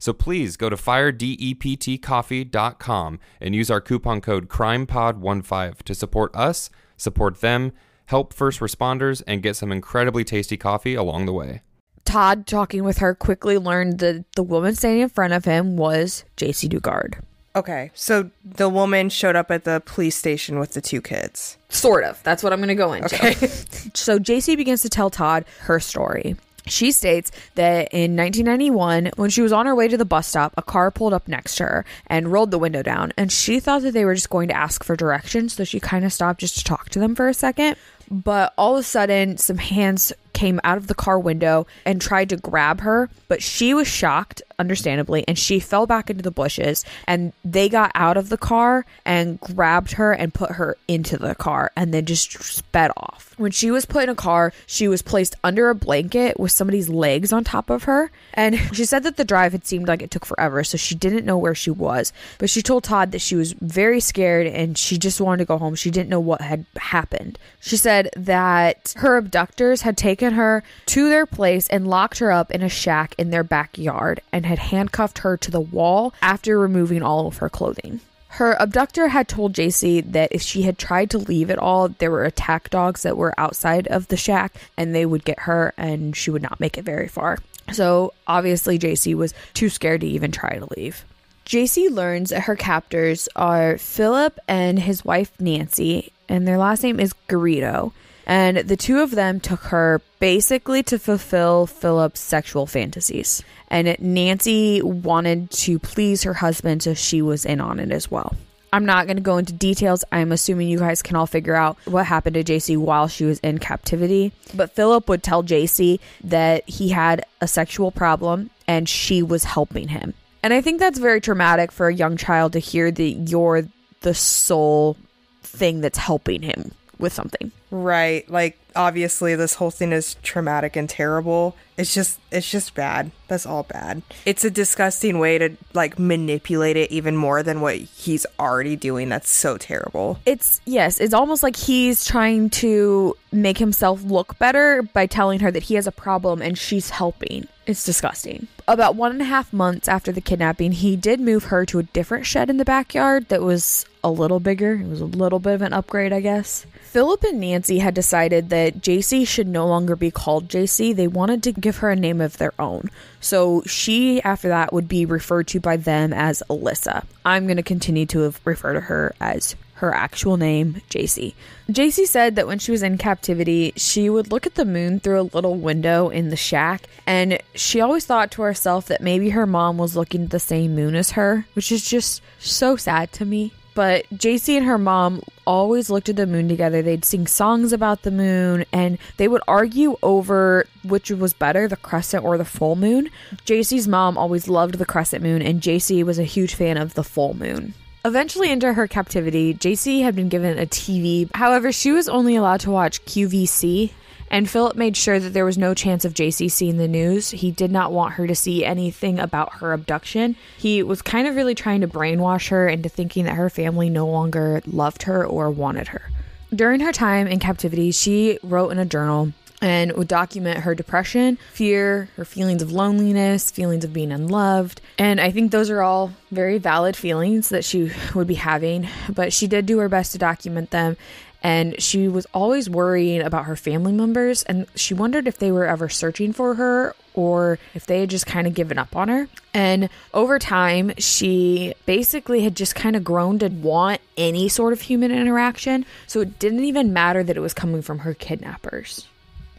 So 0.00 0.12
please 0.12 0.56
go 0.56 0.68
to 0.68 0.74
firedeptcoffee.com 0.76 3.20
and 3.40 3.54
use 3.54 3.70
our 3.70 3.80
coupon 3.80 4.20
code 4.20 4.48
CrimePod15 4.48 5.82
to 5.82 5.94
support 5.94 6.34
us, 6.34 6.70
support 6.96 7.40
them, 7.40 7.70
help 8.06 8.34
first 8.34 8.58
responders, 8.60 9.22
and 9.26 9.42
get 9.42 9.56
some 9.56 9.70
incredibly 9.70 10.24
tasty 10.24 10.56
coffee 10.56 10.94
along 10.94 11.26
the 11.26 11.32
way. 11.32 11.60
Todd, 12.06 12.46
talking 12.46 12.82
with 12.82 12.96
her, 12.98 13.14
quickly 13.14 13.58
learned 13.58 13.98
that 14.00 14.24
the 14.34 14.42
woman 14.42 14.74
standing 14.74 15.02
in 15.02 15.10
front 15.10 15.34
of 15.34 15.44
him 15.44 15.76
was 15.76 16.24
JC 16.36 16.68
Dugard. 16.68 17.22
Okay. 17.54 17.90
So 17.94 18.30
the 18.44 18.68
woman 18.68 19.10
showed 19.10 19.36
up 19.36 19.50
at 19.50 19.64
the 19.64 19.82
police 19.84 20.16
station 20.16 20.58
with 20.58 20.72
the 20.72 20.80
two 20.80 21.02
kids. 21.02 21.58
Sort 21.68 22.04
of. 22.04 22.22
That's 22.22 22.42
what 22.42 22.52
I'm 22.52 22.60
going 22.60 22.68
to 22.68 22.74
go 22.74 22.92
into. 22.92 23.14
Okay. 23.14 23.34
so 23.94 24.18
JC 24.18 24.56
begins 24.56 24.82
to 24.82 24.88
tell 24.88 25.10
Todd 25.10 25.44
her 25.60 25.78
story. 25.78 26.36
She 26.66 26.92
states 26.92 27.30
that 27.54 27.88
in 27.92 28.16
1991, 28.16 29.12
when 29.16 29.30
she 29.30 29.42
was 29.42 29.52
on 29.52 29.66
her 29.66 29.74
way 29.74 29.88
to 29.88 29.96
the 29.96 30.04
bus 30.04 30.28
stop, 30.28 30.52
a 30.56 30.62
car 30.62 30.90
pulled 30.90 31.12
up 31.12 31.26
next 31.26 31.56
to 31.56 31.64
her 31.64 31.84
and 32.06 32.30
rolled 32.30 32.50
the 32.50 32.58
window 32.58 32.82
down. 32.82 33.12
And 33.16 33.32
she 33.32 33.60
thought 33.60 33.82
that 33.82 33.92
they 33.92 34.04
were 34.04 34.14
just 34.14 34.30
going 34.30 34.48
to 34.48 34.56
ask 34.56 34.84
for 34.84 34.96
directions. 34.96 35.54
So 35.54 35.64
she 35.64 35.80
kind 35.80 36.04
of 36.04 36.12
stopped 36.12 36.40
just 36.40 36.58
to 36.58 36.64
talk 36.64 36.90
to 36.90 36.98
them 36.98 37.14
for 37.14 37.28
a 37.28 37.34
second. 37.34 37.76
But 38.10 38.52
all 38.58 38.74
of 38.74 38.80
a 38.80 38.82
sudden, 38.82 39.38
some 39.38 39.58
hands 39.58 40.12
came 40.32 40.60
out 40.64 40.78
of 40.78 40.88
the 40.88 40.94
car 40.94 41.18
window 41.18 41.66
and 41.84 42.00
tried 42.00 42.30
to 42.30 42.36
grab 42.36 42.80
her, 42.80 43.08
but 43.28 43.42
she 43.42 43.72
was 43.72 43.86
shocked, 43.86 44.42
understandably, 44.60 45.24
and 45.26 45.38
she 45.38 45.58
fell 45.58 45.86
back 45.86 46.10
into 46.10 46.22
the 46.22 46.30
bushes. 46.30 46.84
And 47.06 47.32
they 47.44 47.68
got 47.68 47.90
out 47.94 48.16
of 48.16 48.28
the 48.28 48.38
car 48.38 48.84
and 49.04 49.40
grabbed 49.40 49.92
her 49.92 50.12
and 50.12 50.32
put 50.32 50.52
her 50.52 50.76
into 50.86 51.16
the 51.16 51.34
car 51.34 51.72
and 51.74 51.92
then 51.92 52.04
just 52.04 52.30
sped 52.32 52.92
off. 52.96 53.34
When 53.38 53.50
she 53.50 53.70
was 53.70 53.86
put 53.86 54.02
in 54.02 54.08
a 54.10 54.14
car, 54.14 54.52
she 54.66 54.86
was 54.86 55.00
placed 55.00 55.34
under 55.42 55.70
a 55.70 55.74
blanket 55.74 56.38
with 56.38 56.52
somebody's 56.52 56.90
legs 56.90 57.32
on 57.32 57.42
top 57.42 57.70
of 57.70 57.84
her. 57.84 58.10
And 58.34 58.58
she 58.74 58.84
said 58.84 59.02
that 59.04 59.16
the 59.16 59.24
drive 59.24 59.52
had 59.52 59.66
seemed 59.66 59.88
like 59.88 60.02
it 60.02 60.10
took 60.10 60.26
forever, 60.26 60.62
so 60.62 60.76
she 60.76 60.94
didn't 60.94 61.24
know 61.24 61.38
where 61.38 61.54
she 61.54 61.70
was. 61.70 62.12
But 62.38 62.50
she 62.50 62.60
told 62.60 62.84
Todd 62.84 63.12
that 63.12 63.20
she 63.20 63.36
was 63.36 63.54
very 63.54 64.00
scared 64.00 64.46
and 64.46 64.76
she 64.76 64.98
just 64.98 65.20
wanted 65.20 65.38
to 65.38 65.44
go 65.46 65.58
home. 65.58 65.74
She 65.74 65.90
didn't 65.90 66.10
know 66.10 66.20
what 66.20 66.42
had 66.42 66.66
happened. 66.76 67.38
She 67.60 67.78
said 67.78 68.10
that 68.14 68.94
her 68.98 69.16
abductors 69.16 69.82
had 69.82 69.96
taken 69.96 70.34
her 70.34 70.62
to 70.86 71.08
their 71.08 71.26
place 71.26 71.66
and 71.68 71.88
locked 71.88 72.18
her 72.18 72.30
up 72.30 72.50
in 72.50 72.62
a 72.62 72.68
shack 72.68 73.14
in 73.16 73.30
their 73.30 73.44
backyard 73.44 74.20
and 74.32 74.44
had 74.50 74.58
handcuffed 74.58 75.18
her 75.18 75.36
to 75.36 75.50
the 75.50 75.60
wall 75.60 76.12
after 76.20 76.58
removing 76.58 77.02
all 77.02 77.28
of 77.28 77.36
her 77.38 77.48
clothing. 77.48 78.00
Her 78.34 78.56
abductor 78.60 79.08
had 79.08 79.28
told 79.28 79.54
JC 79.54 80.12
that 80.12 80.32
if 80.32 80.42
she 80.42 80.62
had 80.62 80.76
tried 80.76 81.10
to 81.10 81.18
leave 81.18 81.50
at 81.50 81.58
all, 81.58 81.88
there 81.88 82.10
were 82.10 82.24
attack 82.24 82.68
dogs 82.68 83.02
that 83.02 83.16
were 83.16 83.32
outside 83.38 83.86
of 83.88 84.08
the 84.08 84.16
shack 84.16 84.54
and 84.76 84.92
they 84.92 85.06
would 85.06 85.24
get 85.24 85.40
her 85.40 85.72
and 85.76 86.16
she 86.16 86.30
would 86.30 86.42
not 86.42 86.60
make 86.60 86.76
it 86.76 86.84
very 86.84 87.08
far. 87.08 87.38
So 87.72 88.12
obviously, 88.26 88.76
JC 88.76 89.14
was 89.14 89.34
too 89.54 89.68
scared 89.68 90.00
to 90.00 90.08
even 90.08 90.32
try 90.32 90.58
to 90.58 90.68
leave. 90.76 91.04
JC 91.46 91.90
learns 91.90 92.30
that 92.30 92.42
her 92.42 92.56
captors 92.56 93.28
are 93.36 93.78
Philip 93.78 94.38
and 94.48 94.80
his 94.80 95.04
wife 95.04 95.32
Nancy, 95.40 96.12
and 96.28 96.46
their 96.46 96.58
last 96.58 96.82
name 96.82 96.98
is 96.98 97.14
Garrido. 97.28 97.92
And 98.30 98.58
the 98.58 98.76
two 98.76 99.00
of 99.00 99.10
them 99.10 99.40
took 99.40 99.58
her 99.64 100.00
basically 100.20 100.84
to 100.84 101.00
fulfill 101.00 101.66
Philip's 101.66 102.20
sexual 102.20 102.64
fantasies. 102.64 103.42
And 103.66 103.96
Nancy 103.98 104.80
wanted 104.82 105.50
to 105.50 105.80
please 105.80 106.22
her 106.22 106.34
husband, 106.34 106.84
so 106.84 106.94
she 106.94 107.22
was 107.22 107.44
in 107.44 107.60
on 107.60 107.80
it 107.80 107.90
as 107.90 108.08
well. 108.08 108.36
I'm 108.72 108.86
not 108.86 109.08
going 109.08 109.16
to 109.16 109.22
go 109.22 109.36
into 109.36 109.52
details. 109.52 110.04
I'm 110.12 110.30
assuming 110.30 110.68
you 110.68 110.78
guys 110.78 111.02
can 111.02 111.16
all 111.16 111.26
figure 111.26 111.56
out 111.56 111.76
what 111.86 112.06
happened 112.06 112.34
to 112.34 112.44
JC 112.44 112.78
while 112.78 113.08
she 113.08 113.24
was 113.24 113.40
in 113.40 113.58
captivity. 113.58 114.32
But 114.54 114.76
Philip 114.76 115.08
would 115.08 115.24
tell 115.24 115.42
JC 115.42 115.98
that 116.22 116.68
he 116.68 116.90
had 116.90 117.24
a 117.40 117.48
sexual 117.48 117.90
problem 117.90 118.50
and 118.68 118.88
she 118.88 119.24
was 119.24 119.42
helping 119.42 119.88
him. 119.88 120.14
And 120.44 120.54
I 120.54 120.60
think 120.60 120.78
that's 120.78 121.00
very 121.00 121.20
traumatic 121.20 121.72
for 121.72 121.88
a 121.88 121.94
young 121.94 122.16
child 122.16 122.52
to 122.52 122.60
hear 122.60 122.92
that 122.92 123.02
you're 123.02 123.64
the 124.02 124.14
sole 124.14 124.96
thing 125.42 125.80
that's 125.80 125.98
helping 125.98 126.42
him 126.42 126.70
with 127.00 127.12
something. 127.12 127.52
Right. 127.70 128.28
Like 128.30 128.58
obviously 128.74 129.34
this 129.34 129.54
whole 129.54 129.70
thing 129.70 129.92
is 129.92 130.16
traumatic 130.22 130.76
and 130.76 130.88
terrible. 130.88 131.56
It's 131.76 131.94
just 131.94 132.20
it's 132.30 132.50
just 132.50 132.74
bad. 132.74 133.10
That's 133.28 133.46
all 133.46 133.62
bad. 133.62 134.02
It's 134.26 134.44
a 134.44 134.50
disgusting 134.50 135.18
way 135.18 135.38
to 135.38 135.56
like 135.72 135.98
manipulate 135.98 136.76
it 136.76 136.90
even 136.90 137.16
more 137.16 137.42
than 137.42 137.60
what 137.60 137.76
he's 137.76 138.26
already 138.38 138.76
doing. 138.76 139.08
That's 139.08 139.30
so 139.30 139.56
terrible. 139.56 140.18
It's 140.26 140.60
yes, 140.66 141.00
it's 141.00 141.14
almost 141.14 141.42
like 141.42 141.56
he's 141.56 142.04
trying 142.04 142.50
to 142.50 143.16
make 143.32 143.58
himself 143.58 144.02
look 144.02 144.38
better 144.38 144.82
by 144.82 145.06
telling 145.06 145.40
her 145.40 145.50
that 145.50 145.64
he 145.64 145.74
has 145.74 145.86
a 145.86 145.92
problem 145.92 146.42
and 146.42 146.58
she's 146.58 146.90
helping. 146.90 147.46
It's 147.66 147.84
disgusting. 147.84 148.48
About 148.66 148.96
one 148.96 149.12
and 149.12 149.22
a 149.22 149.24
half 149.24 149.52
months 149.52 149.86
after 149.86 150.10
the 150.10 150.20
kidnapping, 150.20 150.72
he 150.72 150.96
did 150.96 151.20
move 151.20 151.44
her 151.44 151.64
to 151.66 151.78
a 151.78 151.84
different 151.84 152.26
shed 152.26 152.50
in 152.50 152.56
the 152.56 152.64
backyard 152.64 153.28
that 153.28 153.42
was 153.42 153.86
a 154.02 154.10
little 154.10 154.40
bigger. 154.40 154.74
It 154.74 154.88
was 154.88 155.00
a 155.00 155.06
little 155.06 155.38
bit 155.38 155.54
of 155.54 155.62
an 155.62 155.72
upgrade, 155.72 156.12
I 156.12 156.20
guess. 156.20 156.66
Philip 156.90 157.22
and 157.22 157.38
Nancy 157.38 157.78
had 157.78 157.94
decided 157.94 158.48
that 158.48 158.80
JC 158.80 159.24
should 159.24 159.46
no 159.46 159.64
longer 159.64 159.94
be 159.94 160.10
called 160.10 160.48
JC. 160.48 160.92
They 160.92 161.06
wanted 161.06 161.40
to 161.44 161.52
give 161.52 161.76
her 161.76 161.90
a 161.90 161.94
name 161.94 162.20
of 162.20 162.38
their 162.38 162.52
own. 162.58 162.90
So 163.20 163.62
she, 163.64 164.20
after 164.22 164.48
that, 164.48 164.72
would 164.72 164.88
be 164.88 165.06
referred 165.06 165.46
to 165.48 165.60
by 165.60 165.76
them 165.76 166.12
as 166.12 166.42
Alyssa. 166.50 167.04
I'm 167.24 167.46
going 167.46 167.58
to 167.58 167.62
continue 167.62 168.06
to 168.06 168.34
refer 168.44 168.72
to 168.72 168.80
her 168.80 169.14
as 169.20 169.54
her 169.74 169.94
actual 169.94 170.36
name, 170.36 170.82
JC. 170.90 171.34
JC 171.70 172.08
said 172.08 172.34
that 172.34 172.48
when 172.48 172.58
she 172.58 172.72
was 172.72 172.82
in 172.82 172.98
captivity, 172.98 173.72
she 173.76 174.10
would 174.10 174.32
look 174.32 174.44
at 174.44 174.56
the 174.56 174.64
moon 174.64 174.98
through 174.98 175.20
a 175.20 175.30
little 175.32 175.54
window 175.54 176.08
in 176.08 176.30
the 176.30 176.36
shack, 176.36 176.88
and 177.06 177.38
she 177.54 177.80
always 177.80 178.04
thought 178.04 178.32
to 178.32 178.42
herself 178.42 178.86
that 178.86 179.00
maybe 179.00 179.30
her 179.30 179.46
mom 179.46 179.78
was 179.78 179.94
looking 179.94 180.24
at 180.24 180.30
the 180.30 180.40
same 180.40 180.74
moon 180.74 180.96
as 180.96 181.12
her, 181.12 181.46
which 181.52 181.70
is 181.70 181.88
just 181.88 182.20
so 182.40 182.74
sad 182.74 183.12
to 183.12 183.24
me. 183.24 183.52
But 183.80 184.04
JC 184.10 184.58
and 184.58 184.66
her 184.66 184.76
mom 184.76 185.22
always 185.46 185.88
looked 185.88 186.10
at 186.10 186.16
the 186.16 186.26
moon 186.26 186.50
together. 186.50 186.82
They'd 186.82 187.02
sing 187.02 187.26
songs 187.26 187.72
about 187.72 188.02
the 188.02 188.10
moon 188.10 188.66
and 188.74 188.98
they 189.16 189.26
would 189.26 189.40
argue 189.48 189.96
over 190.02 190.66
which 190.84 191.10
was 191.10 191.32
better, 191.32 191.66
the 191.66 191.78
crescent 191.78 192.22
or 192.22 192.36
the 192.36 192.44
full 192.44 192.76
moon. 192.76 193.08
JC's 193.46 193.88
mom 193.88 194.18
always 194.18 194.48
loved 194.48 194.74
the 194.74 194.84
crescent 194.84 195.22
moon, 195.22 195.40
and 195.40 195.62
JC 195.62 196.04
was 196.04 196.18
a 196.18 196.24
huge 196.24 196.54
fan 196.54 196.76
of 196.76 196.92
the 196.92 197.02
full 197.02 197.32
moon. 197.32 197.72
Eventually, 198.04 198.50
into 198.50 198.74
her 198.74 198.86
captivity, 198.86 199.54
JC 199.54 200.02
had 200.02 200.14
been 200.14 200.28
given 200.28 200.58
a 200.58 200.66
TV. 200.66 201.34
However, 201.34 201.72
she 201.72 201.90
was 201.90 202.06
only 202.06 202.36
allowed 202.36 202.60
to 202.60 202.70
watch 202.70 203.02
QVC, 203.06 203.92
and 204.30 204.48
Philip 204.48 204.76
made 204.76 204.96
sure 204.96 205.18
that 205.18 205.30
there 205.30 205.44
was 205.44 205.58
no 205.58 205.74
chance 205.74 206.04
of 206.04 206.14
JC 206.14 206.50
seeing 206.50 206.76
the 206.76 206.88
news. 206.88 207.30
He 207.30 207.50
did 207.50 207.72
not 207.72 207.92
want 207.92 208.14
her 208.14 208.26
to 208.26 208.34
see 208.34 208.64
anything 208.64 209.18
about 209.18 209.54
her 209.54 209.72
abduction. 209.72 210.36
He 210.56 210.82
was 210.82 211.02
kind 211.02 211.26
of 211.26 211.34
really 211.34 211.54
trying 211.54 211.80
to 211.80 211.88
brainwash 211.88 212.48
her 212.48 212.68
into 212.68 212.88
thinking 212.88 213.24
that 213.24 213.34
her 213.34 213.50
family 213.50 213.90
no 213.90 214.06
longer 214.06 214.62
loved 214.66 215.02
her 215.02 215.26
or 215.26 215.50
wanted 215.50 215.88
her. 215.88 216.10
During 216.54 216.80
her 216.80 216.92
time 216.92 217.26
in 217.26 217.38
captivity, 217.38 217.90
she 217.90 218.38
wrote 218.42 218.70
in 218.70 218.78
a 218.78 218.84
journal 218.84 219.32
and 219.62 219.92
would 219.92 220.08
document 220.08 220.60
her 220.60 220.74
depression, 220.74 221.38
fear, 221.52 222.08
her 222.16 222.24
feelings 222.24 222.62
of 222.62 222.72
loneliness, 222.72 223.50
feelings 223.50 223.84
of 223.84 223.92
being 223.92 224.10
unloved. 224.10 224.80
And 224.98 225.20
I 225.20 225.30
think 225.30 225.50
those 225.50 225.70
are 225.70 225.82
all 225.82 226.12
very 226.30 226.58
valid 226.58 226.96
feelings 226.96 227.50
that 227.50 227.64
she 227.64 227.92
would 228.14 228.26
be 228.26 228.34
having, 228.34 228.88
but 229.08 229.32
she 229.32 229.46
did 229.46 229.66
do 229.66 229.78
her 229.78 229.88
best 229.88 230.12
to 230.12 230.18
document 230.18 230.70
them. 230.70 230.96
And 231.42 231.80
she 231.80 232.06
was 232.08 232.26
always 232.34 232.68
worrying 232.68 233.22
about 233.22 233.46
her 233.46 233.56
family 233.56 233.92
members, 233.92 234.42
and 234.42 234.66
she 234.74 234.92
wondered 234.94 235.26
if 235.26 235.38
they 235.38 235.50
were 235.50 235.66
ever 235.66 235.88
searching 235.88 236.32
for 236.32 236.54
her 236.54 236.94
or 237.14 237.58
if 237.74 237.86
they 237.86 238.00
had 238.00 238.10
just 238.10 238.26
kind 238.26 238.46
of 238.46 238.54
given 238.54 238.78
up 238.78 238.94
on 238.94 239.08
her. 239.08 239.28
And 239.52 239.88
over 240.14 240.38
time, 240.38 240.92
she 240.98 241.74
basically 241.86 242.42
had 242.42 242.54
just 242.54 242.74
kind 242.74 242.94
of 242.94 243.02
grown 243.02 243.38
to 243.40 243.48
want 243.48 244.00
any 244.16 244.48
sort 244.48 244.72
of 244.72 244.82
human 244.82 245.10
interaction. 245.10 245.84
So 246.06 246.20
it 246.20 246.38
didn't 246.38 246.64
even 246.64 246.92
matter 246.92 247.24
that 247.24 247.36
it 247.36 247.40
was 247.40 247.54
coming 247.54 247.82
from 247.82 248.00
her 248.00 248.14
kidnappers. 248.14 249.06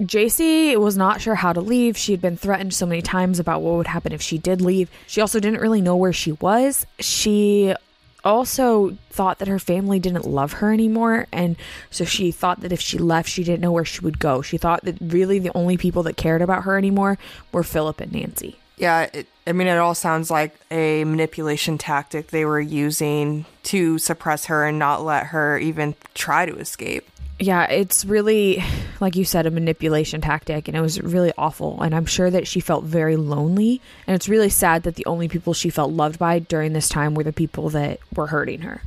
JC 0.02 0.76
was 0.78 0.98
not 0.98 1.22
sure 1.22 1.36
how 1.36 1.54
to 1.54 1.62
leave. 1.62 1.96
She 1.96 2.12
had 2.12 2.22
been 2.22 2.38
threatened 2.38 2.74
so 2.74 2.86
many 2.86 3.02
times 3.02 3.40
about 3.40 3.62
what 3.62 3.76
would 3.76 3.88
happen 3.88 4.14
if 4.14 4.22
she 4.22 4.38
did 4.38 4.62
leave. 4.62 4.90
She 5.06 5.22
also 5.22 5.40
didn't 5.40 5.62
really 5.62 5.82
know 5.82 5.96
where 5.96 6.14
she 6.14 6.32
was. 6.34 6.88
She 7.00 7.76
also 8.24 8.98
thought 9.10 9.40
that 9.40 9.48
her 9.48 9.60
family 9.60 10.00
didn't 10.00 10.26
love 10.26 10.54
her 10.54 10.72
anymore 10.72 11.28
and 11.32 11.56
so 11.90 12.06
she 12.06 12.32
thought 12.32 12.62
that 12.62 12.72
if 12.72 12.80
she 12.80 12.98
left 12.98 13.30
she 13.30 13.44
didn't 13.44 13.62
know 13.62 13.72
where 13.72 13.86
she 13.86 14.02
would 14.02 14.20
go. 14.20 14.42
She 14.42 14.58
thought 14.58 14.84
that 14.86 14.98
really 15.02 15.40
the 15.40 15.56
only 15.56 15.78
people 15.78 16.04
that 16.04 16.18
cared 16.18 16.42
about 16.42 16.64
her 16.64 16.78
anymore 16.78 17.18
were 17.52 17.64
Philip 17.64 18.00
and 18.02 18.12
Nancy. 18.12 18.58
Yeah, 18.78 19.10
it, 19.14 19.28
I 19.46 19.52
mean, 19.52 19.68
it 19.68 19.78
all 19.78 19.94
sounds 19.94 20.32
like 20.32 20.56
a 20.72 21.04
manipulation 21.04 21.78
tactic 21.78 22.28
they 22.28 22.46
were 22.46 22.60
using 22.60 23.46
to 23.64 24.00
suppress 24.00 24.46
her 24.46 24.66
and 24.66 24.80
not 24.80 25.04
let 25.04 25.28
her 25.28 25.58
even 25.60 25.94
try 26.16 26.48
to 26.48 26.56
escape. 26.58 27.08
Yeah, 27.42 27.66
it's 27.66 28.06
really, 28.06 28.64
like 29.00 29.16
you 29.16 29.26
said, 29.26 29.48
a 29.48 29.52
manipulation 29.52 30.22
tactic, 30.22 30.68
and 30.68 30.78
it 30.78 30.82
was 30.82 31.02
really 31.02 31.34
awful. 31.40 31.82
And 31.82 31.96
I'm 31.96 32.06
sure 32.06 32.30
that 32.30 32.48
she 32.48 32.60
felt 32.60 32.84
very 32.84 33.16
lonely. 33.18 33.82
And 34.06 34.16
it's 34.16 34.30
really 34.30 34.50
sad 34.50 34.84
that 34.84 34.94
the 34.94 35.06
only 35.08 35.28
people 35.28 35.56
she 35.56 35.72
felt 35.72 35.92
loved 35.92 36.20
by 36.20 36.38
during 36.38 36.74
this 36.74 36.88
time 36.88 37.16
were 37.16 37.24
the 37.24 37.34
people 37.34 37.70
that 37.72 38.00
were 38.16 38.28
hurting 38.28 38.62
her. 38.62 38.84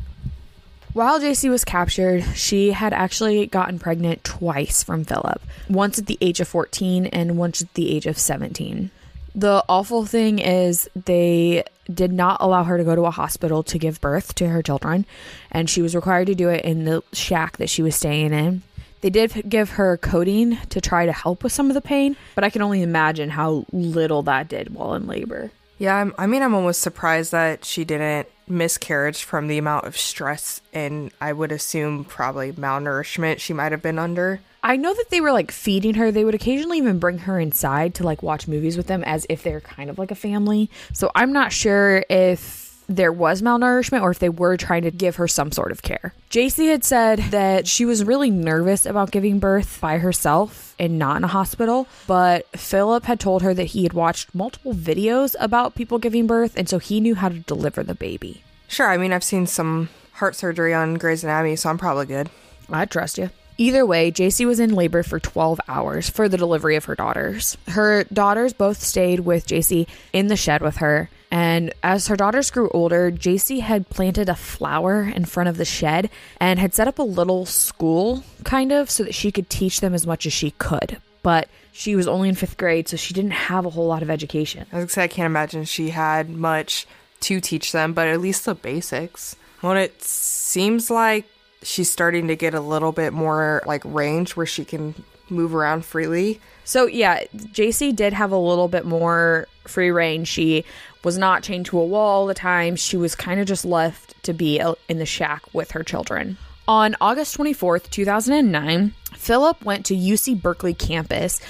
While 0.93 1.21
JC 1.21 1.51
was 1.51 1.65
captured, 1.65 2.23
she 2.37 2.71
had 2.71 2.93
actually 2.93 3.45
gotten 3.47 3.81
pregnant 3.81 4.23
twice 4.23 4.85
from 4.85 5.05
Philip 5.05 5.43
once 5.69 5.99
at 5.99 6.07
the 6.07 6.19
age 6.21 6.39
of 6.39 6.47
14 6.47 7.07
and 7.07 7.37
once 7.37 7.61
at 7.61 7.75
the 7.75 7.91
age 7.91 8.07
of 8.07 8.17
17. 8.17 8.93
The 9.35 9.65
awful 9.69 10.07
thing 10.07 10.39
is, 10.39 10.89
they 10.95 11.65
did 11.93 12.13
not 12.13 12.39
allow 12.41 12.65
her 12.65 12.79
to 12.79 12.85
go 12.85 12.95
to 12.95 13.03
a 13.03 13.11
hospital 13.11 13.63
to 13.65 13.79
give 13.79 14.01
birth 14.01 14.35
to 14.37 14.49
her 14.49 14.63
children, 14.63 15.07
and 15.51 15.69
she 15.69 15.83
was 15.83 15.95
required 15.95 16.27
to 16.27 16.35
do 16.35 16.49
it 16.49 16.65
in 16.65 16.85
the 16.85 17.03
shack 17.13 17.57
that 17.59 17.71
she 17.71 17.83
was 17.83 17.97
staying 17.97 18.33
in. 18.33 18.63
They 19.01 19.11
did 19.11 19.51
give 19.51 19.71
her 19.71 19.99
codeine 19.99 20.59
to 20.71 20.81
try 20.81 21.05
to 21.05 21.13
help 21.13 21.45
with 21.45 21.53
some 21.53 21.69
of 21.69 21.75
the 21.75 21.83
pain, 21.83 22.17
but 22.35 22.45
I 22.45 22.51
can 22.51 22.63
only 22.63 22.83
imagine 22.83 23.29
how 23.29 23.67
little 23.71 24.23
that 24.23 24.49
did 24.49 24.75
while 24.75 24.95
in 24.95 25.07
labor. 25.07 25.51
Yeah, 25.77 25.97
I'm, 25.97 26.15
I 26.17 26.27
mean, 26.27 26.43
I'm 26.43 26.55
almost 26.55 26.81
surprised 26.81 27.33
that 27.33 27.65
she 27.65 27.85
didn't 27.85 28.29
miscarriage 28.47 29.25
from 29.25 29.49
the 29.49 29.59
amount 29.59 29.87
of 29.87 29.97
stress 29.97 30.61
and 30.73 31.11
I 31.21 31.33
would 31.33 31.53
assume 31.53 32.05
probably 32.05 32.53
malnourishment 32.53 33.41
she 33.41 33.53
might 33.53 33.73
have 33.73 33.83
been 33.83 33.99
under. 33.99 34.41
I 34.65 34.77
know 34.77 34.95
that 34.95 35.11
they 35.11 35.21
were 35.21 35.31
like 35.31 35.51
feeding 35.51 35.95
her. 35.95 36.11
They 36.11 36.25
would 36.25 36.35
occasionally 36.35 36.79
even 36.79 36.99
bring 36.99 37.19
her 37.19 37.39
inside 37.39 37.95
to 37.97 38.03
like 38.03 38.23
watch 38.23 38.49
movies 38.49 38.79
with 38.79 38.87
them 38.87 39.05
as 39.05 39.27
if 39.29 39.43
they're 39.43 39.61
kind 39.61 39.91
of 39.91 39.99
like 39.99 40.11
a 40.11 40.15
family. 40.15 40.71
So 40.95 41.11
I'm 41.15 41.35
not 41.35 41.53
sure 41.53 42.03
if 42.09 42.83
there 42.89 43.13
was 43.13 43.43
malnourishment 43.43 44.01
or 44.01 44.11
if 44.11 44.21
they 44.21 44.31
were 44.31 44.57
trying 44.57 44.83
to 44.83 44.91
give 44.91 45.17
her 45.17 45.29
some 45.29 45.53
sort 45.53 45.71
of 45.71 45.83
care. 45.83 46.15
JC 46.31 46.71
had 46.71 46.83
said 46.83 47.19
that 47.31 47.67
she 47.67 47.85
was 47.85 48.05
really 48.05 48.31
nervous 48.31 48.87
about 48.87 49.11
giving 49.11 49.39
birth 49.39 49.79
by 49.83 49.99
herself 49.99 50.75
and 50.79 50.99
not 50.99 51.19
in 51.19 51.25
a 51.25 51.29
hospital, 51.29 51.87
but 52.07 52.47
Philip 52.59 53.05
had 53.05 53.21
told 53.21 53.43
her 53.43 53.53
that 53.53 53.65
he 53.65 53.83
had 53.83 53.93
watched 53.93 54.35
multiple 54.35 54.73
videos 54.73 55.37
about 55.41 55.75
people 55.75 55.99
giving 55.99 56.27
birth 56.27 56.57
and 56.57 56.71
so 56.71 56.79
he 56.79 57.01
knew 57.01 57.15
how 57.15 57.29
to 57.29 57.39
deliver 57.41 57.83
the 57.83 57.95
baby. 57.95 58.43
Sure, 58.69 58.89
I 58.89 58.97
mean, 58.97 59.13
I've 59.13 59.25
seen 59.25 59.47
some 59.47 59.91
heart 60.15 60.35
surgery 60.35 60.73
on 60.73 60.95
Grey's 60.95 61.23
Anatomy, 61.23 61.57
so 61.57 61.69
I'm 61.69 61.79
probably 61.79 62.07
good. 62.07 62.31
I 62.71 62.87
trust 62.87 63.19
you. 63.19 63.29
Either 63.57 63.87
way, 63.87 64.11
JC 64.11 64.47
was 64.47 64.59
in 64.59 64.75
labor 64.75 65.03
for 65.03 65.21
12 65.21 65.61
hours 65.69 66.11
for 66.11 66.29
the 66.29 66.37
delivery 66.37 66.75
of 66.77 66.87
her 66.87 66.95
daughters. 66.95 67.57
Her 67.69 68.05
daughters 68.05 68.53
both 68.53 68.83
stayed 68.83 69.21
with 69.21 69.47
JC 69.47 69.87
in 70.13 70.27
the 70.27 70.37
shed 70.37 70.61
with 70.61 70.77
her. 70.79 71.09
And 71.31 71.73
as 71.83 72.09
her 72.09 72.17
daughters 72.17 72.51
grew 72.51 72.69
older, 72.71 73.11
JC 73.11 73.61
had 73.61 73.91
planted 73.91 74.29
a 74.29 74.35
flower 74.35 75.03
in 75.03 75.25
front 75.25 75.49
of 75.49 75.57
the 75.57 75.65
shed 75.65 76.11
and 76.41 76.59
had 76.59 76.75
set 76.75 76.89
up 76.89 76.99
a 76.99 77.03
little 77.03 77.47
school, 77.47 78.25
kind 78.45 78.73
of, 78.73 78.91
so 78.91 79.05
that 79.05 79.15
she 79.15 79.33
could 79.33 79.51
teach 79.51 79.81
them 79.81 79.95
as 79.95 80.07
much 80.07 80.27
as 80.27 80.33
she 80.33 80.53
could. 80.53 80.99
But 81.23 81.49
she 81.73 81.97
was 81.97 82.07
only 82.07 82.29
in 82.29 82.35
fifth 82.37 82.57
grade, 82.57 82.89
so 82.89 82.97
she 82.97 83.15
didn't 83.15 83.33
have 83.33 83.67
a 83.67 83.71
whole 83.71 83.87
lot 83.87 84.03
of 84.03 84.11
education. 84.11 84.67
I 84.73 84.77
was 84.77 84.85
gonna 84.85 84.91
say, 84.91 85.03
I 85.05 85.09
can't 85.09 85.27
imagine 85.27 85.65
she 85.65 85.91
had 85.91 86.29
much 86.29 86.87
to 87.21 87.41
teach 87.41 87.73
them, 87.73 87.95
but 87.95 88.07
at 88.07 88.21
least 88.21 88.45
the 88.45 88.55
basics. 88.55 89.35
Well, 89.63 89.77
it 89.77 90.03
seems 90.03 90.91
like 90.91 91.27
she's 91.65 91.91
starting 91.91 92.29
to 92.29 92.37
get 92.37 92.55
a 92.55 92.61
little 92.61 92.93
bit 92.93 93.13
more 93.13 93.63
like 93.67 93.83
range 93.85 94.37
where 94.37 94.47
she 94.47 94.65
can 94.65 94.95
move 95.31 95.55
around 95.55 95.85
freely. 95.85 96.41
So 96.65 96.87
yeah, 96.87 97.25
JC 97.35 97.95
did 97.97 98.13
have 98.13 98.31
a 98.31 98.39
little 98.39 98.69
bit 98.69 98.85
more 98.85 99.49
free 99.67 99.91
reign. 99.91 100.25
She 100.25 100.65
was 101.03 101.19
not 101.19 101.43
chained 101.43 101.67
to 101.67 101.79
a 101.79 101.85
wall 101.85 102.21
all 102.21 102.27
the 102.27 102.35
time. 102.35 102.77
She 102.77 102.97
was 102.97 103.15
kind 103.15 103.41
of 103.41 103.47
just 103.47 103.65
left 103.65 104.23
to 104.25 104.33
be 104.33 104.61
in 104.89 104.99
the 104.99 105.07
shack 105.07 105.43
with 105.53 105.73
her 105.73 105.83
children. 105.83 106.39
On 106.67 106.97
August 107.01 107.37
24th, 107.37 107.91
2009, 107.91 108.95
Philip 109.15 109.65
went 109.65 109.87
to 109.87 109.95
UC 109.95 110.41
Berkeley 110.41 110.73
campus 110.73 111.41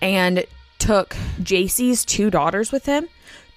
and 0.00 0.44
took 0.78 1.10
JC's 1.40 2.04
two 2.04 2.30
daughters 2.30 2.70
with 2.70 2.86
him 2.86 3.08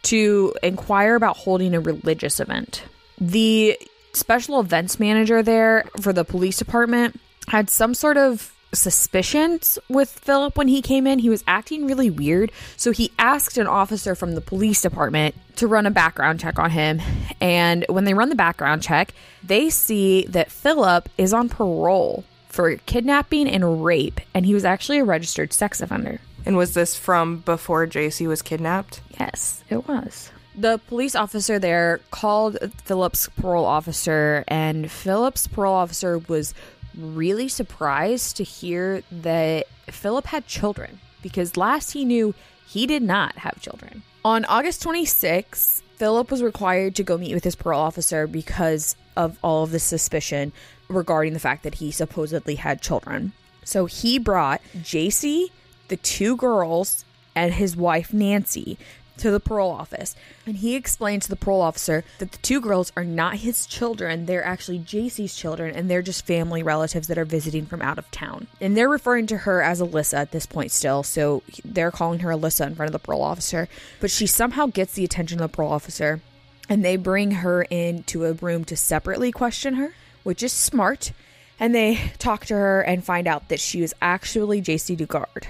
to 0.03 0.53
inquire 0.61 1.15
about 1.15 1.37
holding 1.37 1.73
a 1.73 1.79
religious 1.79 2.39
event. 2.39 2.83
The 3.19 3.79
special 4.13 4.59
events 4.59 4.99
manager 4.99 5.43
there 5.43 5.85
for 5.99 6.13
the 6.13 6.23
police 6.23 6.57
department 6.57 7.19
had 7.47 7.69
some 7.69 7.93
sort 7.93 8.17
of 8.17 8.53
suspicions 8.73 9.77
with 9.89 10.09
Philip 10.09 10.57
when 10.57 10.67
he 10.67 10.81
came 10.81 11.05
in. 11.05 11.19
He 11.19 11.29
was 11.29 11.43
acting 11.47 11.85
really 11.85 12.09
weird. 12.09 12.51
So 12.77 12.91
he 12.91 13.11
asked 13.19 13.57
an 13.57 13.67
officer 13.67 14.15
from 14.15 14.35
the 14.35 14.41
police 14.41 14.81
department 14.81 15.35
to 15.57 15.67
run 15.67 15.85
a 15.85 15.91
background 15.91 16.39
check 16.39 16.57
on 16.57 16.71
him. 16.71 17.01
And 17.39 17.85
when 17.89 18.05
they 18.05 18.13
run 18.13 18.29
the 18.29 18.35
background 18.35 18.81
check, 18.81 19.13
they 19.43 19.69
see 19.69 20.25
that 20.29 20.51
Philip 20.51 21.09
is 21.17 21.33
on 21.33 21.49
parole 21.49 22.23
for 22.49 22.75
kidnapping 22.77 23.47
and 23.47 23.83
rape. 23.83 24.19
And 24.33 24.45
he 24.45 24.53
was 24.53 24.65
actually 24.65 24.99
a 24.99 25.05
registered 25.05 25.53
sex 25.53 25.81
offender. 25.81 26.19
And 26.45 26.57
was 26.57 26.73
this 26.73 26.97
from 26.97 27.37
before 27.37 27.87
JC 27.87 28.27
was 28.27 28.41
kidnapped? 28.41 29.01
Yes, 29.19 29.63
it 29.69 29.87
was. 29.87 30.31
The 30.55 30.79
police 30.87 31.15
officer 31.15 31.57
there 31.57 31.99
called 32.11 32.57
Philip's 32.83 33.27
parole 33.29 33.65
officer, 33.65 34.43
and 34.47 34.91
Philip's 34.91 35.47
parole 35.47 35.73
officer 35.73 36.19
was 36.19 36.53
really 36.95 37.47
surprised 37.47 38.37
to 38.37 38.43
hear 38.43 39.01
that 39.11 39.65
Philip 39.87 40.27
had 40.27 40.45
children 40.45 40.99
because 41.21 41.57
last 41.57 41.91
he 41.93 42.05
knew 42.05 42.35
he 42.67 42.85
did 42.85 43.01
not 43.01 43.37
have 43.39 43.59
children. 43.61 44.03
On 44.23 44.45
August 44.45 44.81
26, 44.83 45.81
Philip 45.95 46.29
was 46.29 46.43
required 46.43 46.95
to 46.95 47.03
go 47.03 47.17
meet 47.17 47.33
with 47.33 47.43
his 47.43 47.55
parole 47.55 47.81
officer 47.81 48.27
because 48.27 48.95
of 49.15 49.37
all 49.41 49.63
of 49.63 49.71
the 49.71 49.79
suspicion 49.79 50.51
regarding 50.87 51.33
the 51.33 51.39
fact 51.39 51.63
that 51.63 51.75
he 51.75 51.91
supposedly 51.91 52.55
had 52.55 52.81
children. 52.81 53.33
So 53.63 53.85
he 53.85 54.19
brought 54.19 54.61
JC, 54.77 55.47
the 55.87 55.97
two 55.97 56.35
girls, 56.35 57.05
and 57.35 57.53
his 57.53 57.75
wife 57.75 58.13
Nancy 58.13 58.77
to 59.17 59.31
the 59.31 59.39
parole 59.39 59.71
office. 59.71 60.15
And 60.45 60.57
he 60.57 60.75
explained 60.75 61.21
to 61.23 61.29
the 61.29 61.35
parole 61.35 61.61
officer 61.61 62.03
that 62.19 62.31
the 62.31 62.37
two 62.39 62.59
girls 62.59 62.91
are 62.95 63.03
not 63.03 63.37
his 63.37 63.65
children, 63.65 64.25
they're 64.25 64.43
actually 64.43 64.79
JC's 64.79 65.35
children, 65.35 65.75
and 65.75 65.89
they're 65.89 66.01
just 66.01 66.25
family 66.25 66.63
relatives 66.63 67.07
that 67.07 67.17
are 67.17 67.25
visiting 67.25 67.65
from 67.65 67.81
out 67.81 67.97
of 67.97 68.09
town. 68.11 68.47
And 68.59 68.75
they're 68.75 68.89
referring 68.89 69.27
to 69.27 69.37
her 69.39 69.61
as 69.61 69.81
Alyssa 69.81 70.17
at 70.17 70.31
this 70.31 70.45
point 70.45 70.71
still, 70.71 71.03
so 71.03 71.43
they're 71.63 71.91
calling 71.91 72.19
her 72.19 72.29
Alyssa 72.29 72.67
in 72.67 72.75
front 72.75 72.87
of 72.87 72.93
the 72.93 72.99
parole 72.99 73.23
officer. 73.23 73.67
But 73.99 74.11
she 74.11 74.27
somehow 74.27 74.67
gets 74.67 74.93
the 74.93 75.05
attention 75.05 75.39
of 75.41 75.51
the 75.51 75.55
parole 75.55 75.71
officer, 75.71 76.21
and 76.69 76.83
they 76.83 76.95
bring 76.95 77.31
her 77.31 77.63
into 77.63 78.25
a 78.25 78.33
room 78.33 78.65
to 78.65 78.75
separately 78.75 79.31
question 79.31 79.75
her, 79.75 79.93
which 80.23 80.41
is 80.41 80.53
smart. 80.53 81.11
And 81.59 81.73
they 81.73 82.11
talk 82.17 82.45
to 82.47 82.55
her 82.55 82.81
and 82.81 83.03
find 83.03 83.27
out 83.27 83.49
that 83.49 83.59
she 83.59 83.81
was 83.81 83.93
actually 84.01 84.61
JC 84.61 84.97
Dugard 84.97 85.45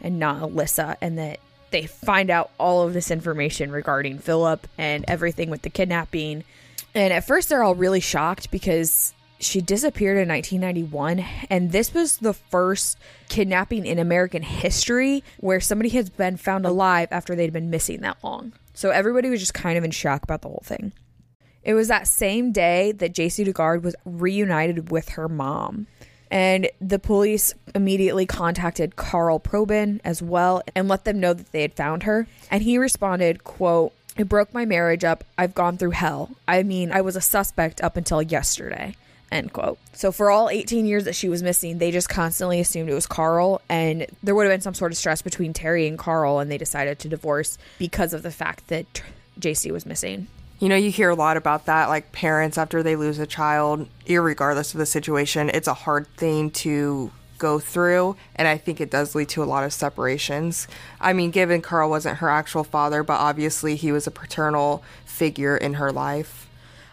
and 0.00 0.18
not 0.18 0.42
Alyssa, 0.42 0.96
and 1.00 1.18
that 1.18 1.40
they 1.70 1.86
find 1.86 2.30
out 2.30 2.50
all 2.58 2.86
of 2.86 2.94
this 2.94 3.10
information 3.10 3.70
regarding 3.70 4.18
Philip 4.18 4.66
and 4.76 5.04
everything 5.08 5.50
with 5.50 5.62
the 5.62 5.70
kidnapping. 5.70 6.44
And 6.94 7.12
at 7.12 7.26
first, 7.26 7.48
they're 7.48 7.62
all 7.62 7.74
really 7.74 8.00
shocked 8.00 8.50
because 8.50 9.14
she 9.40 9.60
disappeared 9.60 10.18
in 10.18 10.28
1991, 10.28 11.24
and 11.48 11.70
this 11.70 11.94
was 11.94 12.18
the 12.18 12.34
first 12.34 12.98
kidnapping 13.28 13.86
in 13.86 13.98
American 13.98 14.42
history 14.42 15.22
where 15.38 15.60
somebody 15.60 15.90
has 15.90 16.10
been 16.10 16.36
found 16.36 16.66
alive 16.66 17.08
after 17.10 17.34
they'd 17.34 17.52
been 17.52 17.70
missing 17.70 18.00
that 18.00 18.18
long. 18.24 18.52
So 18.74 18.90
everybody 18.90 19.30
was 19.30 19.40
just 19.40 19.54
kind 19.54 19.78
of 19.78 19.84
in 19.84 19.90
shock 19.90 20.24
about 20.24 20.42
the 20.42 20.48
whole 20.48 20.62
thing. 20.64 20.92
It 21.62 21.74
was 21.74 21.88
that 21.88 22.08
same 22.08 22.52
day 22.52 22.92
that 22.92 23.14
JC 23.14 23.46
Dugard 23.46 23.82
was 23.82 23.94
reunited 24.04 24.90
with 24.90 25.10
her 25.10 25.28
mom. 25.28 25.86
And 26.30 26.70
the 26.80 26.98
police 26.98 27.54
immediately 27.74 28.26
contacted 28.26 28.96
Carl 28.96 29.40
Probyn 29.40 30.00
as 30.04 30.22
well 30.22 30.62
and 30.74 30.88
let 30.88 31.04
them 31.04 31.20
know 31.20 31.32
that 31.34 31.52
they 31.52 31.62
had 31.62 31.74
found 31.74 32.02
her. 32.02 32.26
And 32.50 32.62
he 32.62 32.78
responded, 32.78 33.44
quote, 33.44 33.92
It 34.16 34.28
broke 34.28 34.52
my 34.52 34.64
marriage 34.64 35.04
up. 35.04 35.24
I've 35.36 35.54
gone 35.54 35.78
through 35.78 35.92
hell. 35.92 36.30
I 36.46 36.62
mean, 36.62 36.92
I 36.92 37.00
was 37.00 37.16
a 37.16 37.20
suspect 37.20 37.82
up 37.82 37.96
until 37.96 38.22
yesterday. 38.22 38.94
End 39.30 39.52
quote. 39.52 39.78
So 39.92 40.10
for 40.10 40.30
all 40.30 40.48
18 40.48 40.86
years 40.86 41.04
that 41.04 41.14
she 41.14 41.28
was 41.28 41.42
missing, 41.42 41.78
they 41.78 41.90
just 41.90 42.08
constantly 42.08 42.60
assumed 42.60 42.88
it 42.88 42.94
was 42.94 43.06
Carl, 43.06 43.60
and 43.68 44.06
there 44.22 44.34
would 44.34 44.46
have 44.46 44.52
been 44.52 44.62
some 44.62 44.74
sort 44.74 44.90
of 44.90 44.96
stress 44.96 45.20
between 45.20 45.52
Terry 45.52 45.86
and 45.86 45.98
Carl, 45.98 46.38
and 46.38 46.50
they 46.50 46.56
decided 46.56 46.98
to 47.00 47.08
divorce 47.08 47.58
because 47.78 48.14
of 48.14 48.22
the 48.22 48.30
fact 48.30 48.68
that 48.68 49.02
JC 49.38 49.70
was 49.70 49.84
missing. 49.84 50.28
You 50.60 50.68
know, 50.68 50.76
you 50.76 50.90
hear 50.90 51.08
a 51.08 51.14
lot 51.14 51.36
about 51.36 51.66
that, 51.66 51.88
like 51.88 52.10
parents 52.10 52.58
after 52.58 52.82
they 52.82 52.96
lose 52.96 53.20
a 53.20 53.26
child, 53.26 53.88
irregardless 54.06 54.74
of 54.74 54.78
the 54.78 54.86
situation, 54.86 55.50
it's 55.54 55.68
a 55.68 55.74
hard 55.74 56.08
thing 56.16 56.50
to 56.50 57.12
go 57.38 57.60
through, 57.60 58.16
and 58.34 58.48
I 58.48 58.58
think 58.58 58.80
it 58.80 58.90
does 58.90 59.14
lead 59.14 59.28
to 59.28 59.44
a 59.44 59.46
lot 59.46 59.62
of 59.62 59.72
separations. 59.72 60.66
I 61.00 61.12
mean, 61.12 61.30
given 61.30 61.62
Carl 61.62 61.88
wasn't 61.88 62.18
her 62.18 62.28
actual 62.28 62.64
father, 62.64 63.04
but 63.04 63.20
obviously 63.20 63.76
he 63.76 63.92
was 63.92 64.08
a 64.08 64.10
paternal 64.10 64.82
figure 65.04 65.56
in 65.56 65.74
her 65.74 65.92
life. 65.92 66.48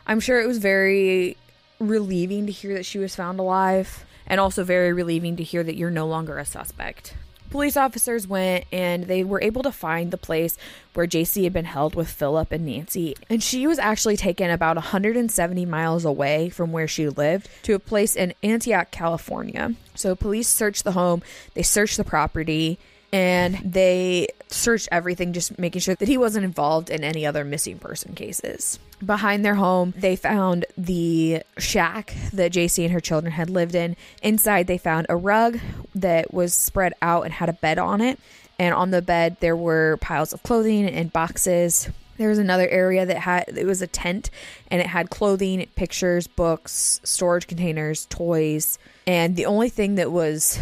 I'm 0.06 0.20
sure 0.20 0.40
it 0.40 0.46
was 0.46 0.60
very 0.60 1.36
relieving 1.80 2.46
to 2.46 2.52
hear 2.52 2.76
that 2.76 2.86
she 2.86 3.00
was 3.00 3.16
found 3.16 3.40
alive, 3.40 4.06
and 4.28 4.40
also 4.40 4.64
very 4.64 4.94
relieving 4.94 5.36
to 5.38 5.44
hear 5.44 5.64
that 5.64 5.76
you're 5.76 5.90
no 5.90 6.06
longer 6.06 6.38
a 6.38 6.46
suspect. 6.46 7.16
Police 7.56 7.78
officers 7.78 8.28
went 8.28 8.66
and 8.70 9.06
they 9.06 9.24
were 9.24 9.42
able 9.42 9.64
to 9.64 9.72
find 9.72 10.12
the 10.12 10.18
place 10.18 10.58
where 10.94 11.08
JC 11.08 11.46
had 11.46 11.54
been 11.54 11.64
held 11.64 11.96
with 11.96 12.10
Philip 12.10 12.52
and 12.52 12.66
Nancy. 12.66 13.16
And 13.30 13.42
she 13.42 13.66
was 13.66 13.80
actually 13.80 14.18
taken 14.18 14.52
about 14.52 14.76
170 14.76 15.66
miles 15.66 16.04
away 16.04 16.50
from 16.50 16.74
where 16.74 16.86
she 16.86 17.08
lived 17.08 17.48
to 17.64 17.72
a 17.72 17.80
place 17.80 18.18
in 18.18 18.34
Antioch, 18.44 18.92
California. 18.92 19.74
So 19.94 20.18
police 20.18 20.50
searched 20.50 20.84
the 20.84 20.92
home, 20.92 21.24
they 21.54 21.64
searched 21.64 21.96
the 21.96 22.04
property, 22.04 22.78
and 23.14 23.56
they 23.64 24.28
searched 24.56 24.88
everything, 24.92 25.34
just 25.34 25.58
making 25.60 25.82
sure 25.82 25.96
that 25.96 26.08
he 26.08 26.18
wasn't 26.18 26.46
involved 26.46 26.90
in 26.90 27.04
any 27.04 27.26
other 27.26 27.44
missing 27.44 27.78
person 27.78 28.16
cases. 28.16 28.80
Behind 29.06 29.44
their 29.44 29.56
home, 29.56 29.94
they 29.98 30.16
found 30.16 30.66
the 30.78 31.44
shack 31.58 32.16
that 32.34 32.54
JC 32.54 32.86
and 32.86 32.94
her 32.94 33.00
children 33.00 33.32
had 33.32 33.50
lived 33.50 33.76
in. 33.76 33.96
Inside, 34.24 34.68
they 34.68 34.78
found 34.78 35.08
a 35.10 35.16
rug 35.16 35.60
that 35.94 36.34
was 36.34 36.54
spread 36.54 36.94
out 37.02 37.26
and 37.26 37.34
had 37.34 37.50
a 37.50 37.54
bed 37.54 37.78
on 37.78 38.02
it. 38.02 38.20
And 38.58 38.74
on 38.74 38.92
the 38.92 39.02
bed, 39.02 39.38
there 39.42 39.56
were 39.56 39.98
piles 39.98 40.32
of 40.32 40.42
clothing 40.44 40.88
and 40.88 41.12
boxes. 41.12 41.90
There 42.18 42.30
was 42.30 42.38
another 42.38 42.68
area 42.70 43.06
that 43.06 43.18
had 43.18 43.50
it 43.50 43.66
was 43.66 43.82
a 43.82 43.88
tent 43.88 44.30
and 44.72 44.80
it 44.80 44.88
had 44.88 45.10
clothing, 45.10 45.68
pictures, 45.76 46.28
books, 46.28 47.02
storage 47.04 47.48
containers, 47.48 48.06
toys. 48.06 48.80
And 49.06 49.36
the 49.36 49.46
only 49.48 49.68
thing 49.68 49.96
that 49.96 50.14
was 50.14 50.58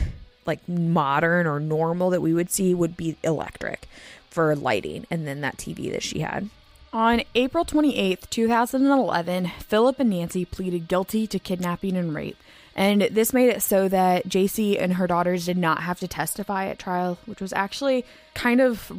like 0.45 0.67
modern 0.67 1.47
or 1.47 1.60
normal 1.60 2.10
that 2.12 2.21
we 2.21 2.34
would 2.34 2.49
see 2.49 2.73
would 2.73 2.97
be 2.97 3.17
electric 3.23 3.88
for 4.29 4.56
lighting 4.56 5.06
and 5.12 5.27
then 5.27 5.41
that 5.41 5.58
TV 5.58 5.91
that 5.91 6.03
she 6.03 6.19
had. 6.19 6.49
On 6.91 7.21
April 7.34 7.65
28th, 7.65 8.29
2011, 8.29 9.51
Philip 9.60 9.99
and 9.99 10.10
Nancy 10.12 10.45
pleaded 10.45 10.88
guilty 10.88 11.25
to 11.25 11.39
kidnapping 11.39 11.97
and 11.97 12.13
rape. 12.13 12.38
And 12.75 13.03
this 13.03 13.34
made 13.34 13.49
it 13.49 13.62
so 13.62 13.88
that 13.88 14.27
JC 14.27 14.79
and 14.79 14.93
her 14.93 15.08
daughters 15.08 15.45
did 15.45 15.58
not 15.58 15.84
have 15.84 15.99
to 15.99 16.08
testify 16.08 16.67
at 16.67 16.79
trial, 16.79 17.17
which 17.25 17.41
was 17.41 17.53
actually 17.53 18.06
kind 18.34 18.62
of 18.62 18.91